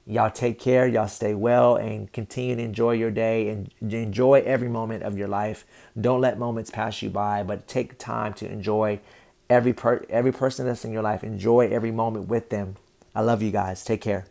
Y'all 0.06 0.32
take 0.32 0.58
care, 0.58 0.88
y'all 0.88 1.10
stay 1.10 1.34
well, 1.34 1.76
and 1.76 2.12
continue 2.14 2.56
to 2.56 2.62
enjoy 2.62 2.94
your 2.94 3.12
day 3.12 3.50
and 3.50 3.70
enjoy 3.82 4.42
every 4.46 4.70
moment 4.70 5.04
of 5.04 5.18
your 5.18 5.28
life. 5.28 5.66
Don't 6.00 6.22
let 6.22 6.40
moments 6.40 6.70
pass 6.70 7.02
you 7.02 7.10
by, 7.10 7.44
but 7.44 7.68
take 7.68 7.98
time 7.98 8.34
to 8.36 8.50
enjoy 8.50 9.02
every 9.50 9.74
per- 9.74 10.06
every 10.10 10.32
person 10.32 10.66
that's 10.66 10.86
in 10.86 10.94
your 10.94 11.02
life. 11.02 11.26
Enjoy 11.26 11.68
every 11.68 11.92
moment 11.92 12.30
with 12.30 12.50
them. 12.50 12.78
I 13.14 13.20
love 13.20 13.42
you 13.42 13.52
guys. 13.52 13.84
Take 13.84 14.00
care. 14.00 14.28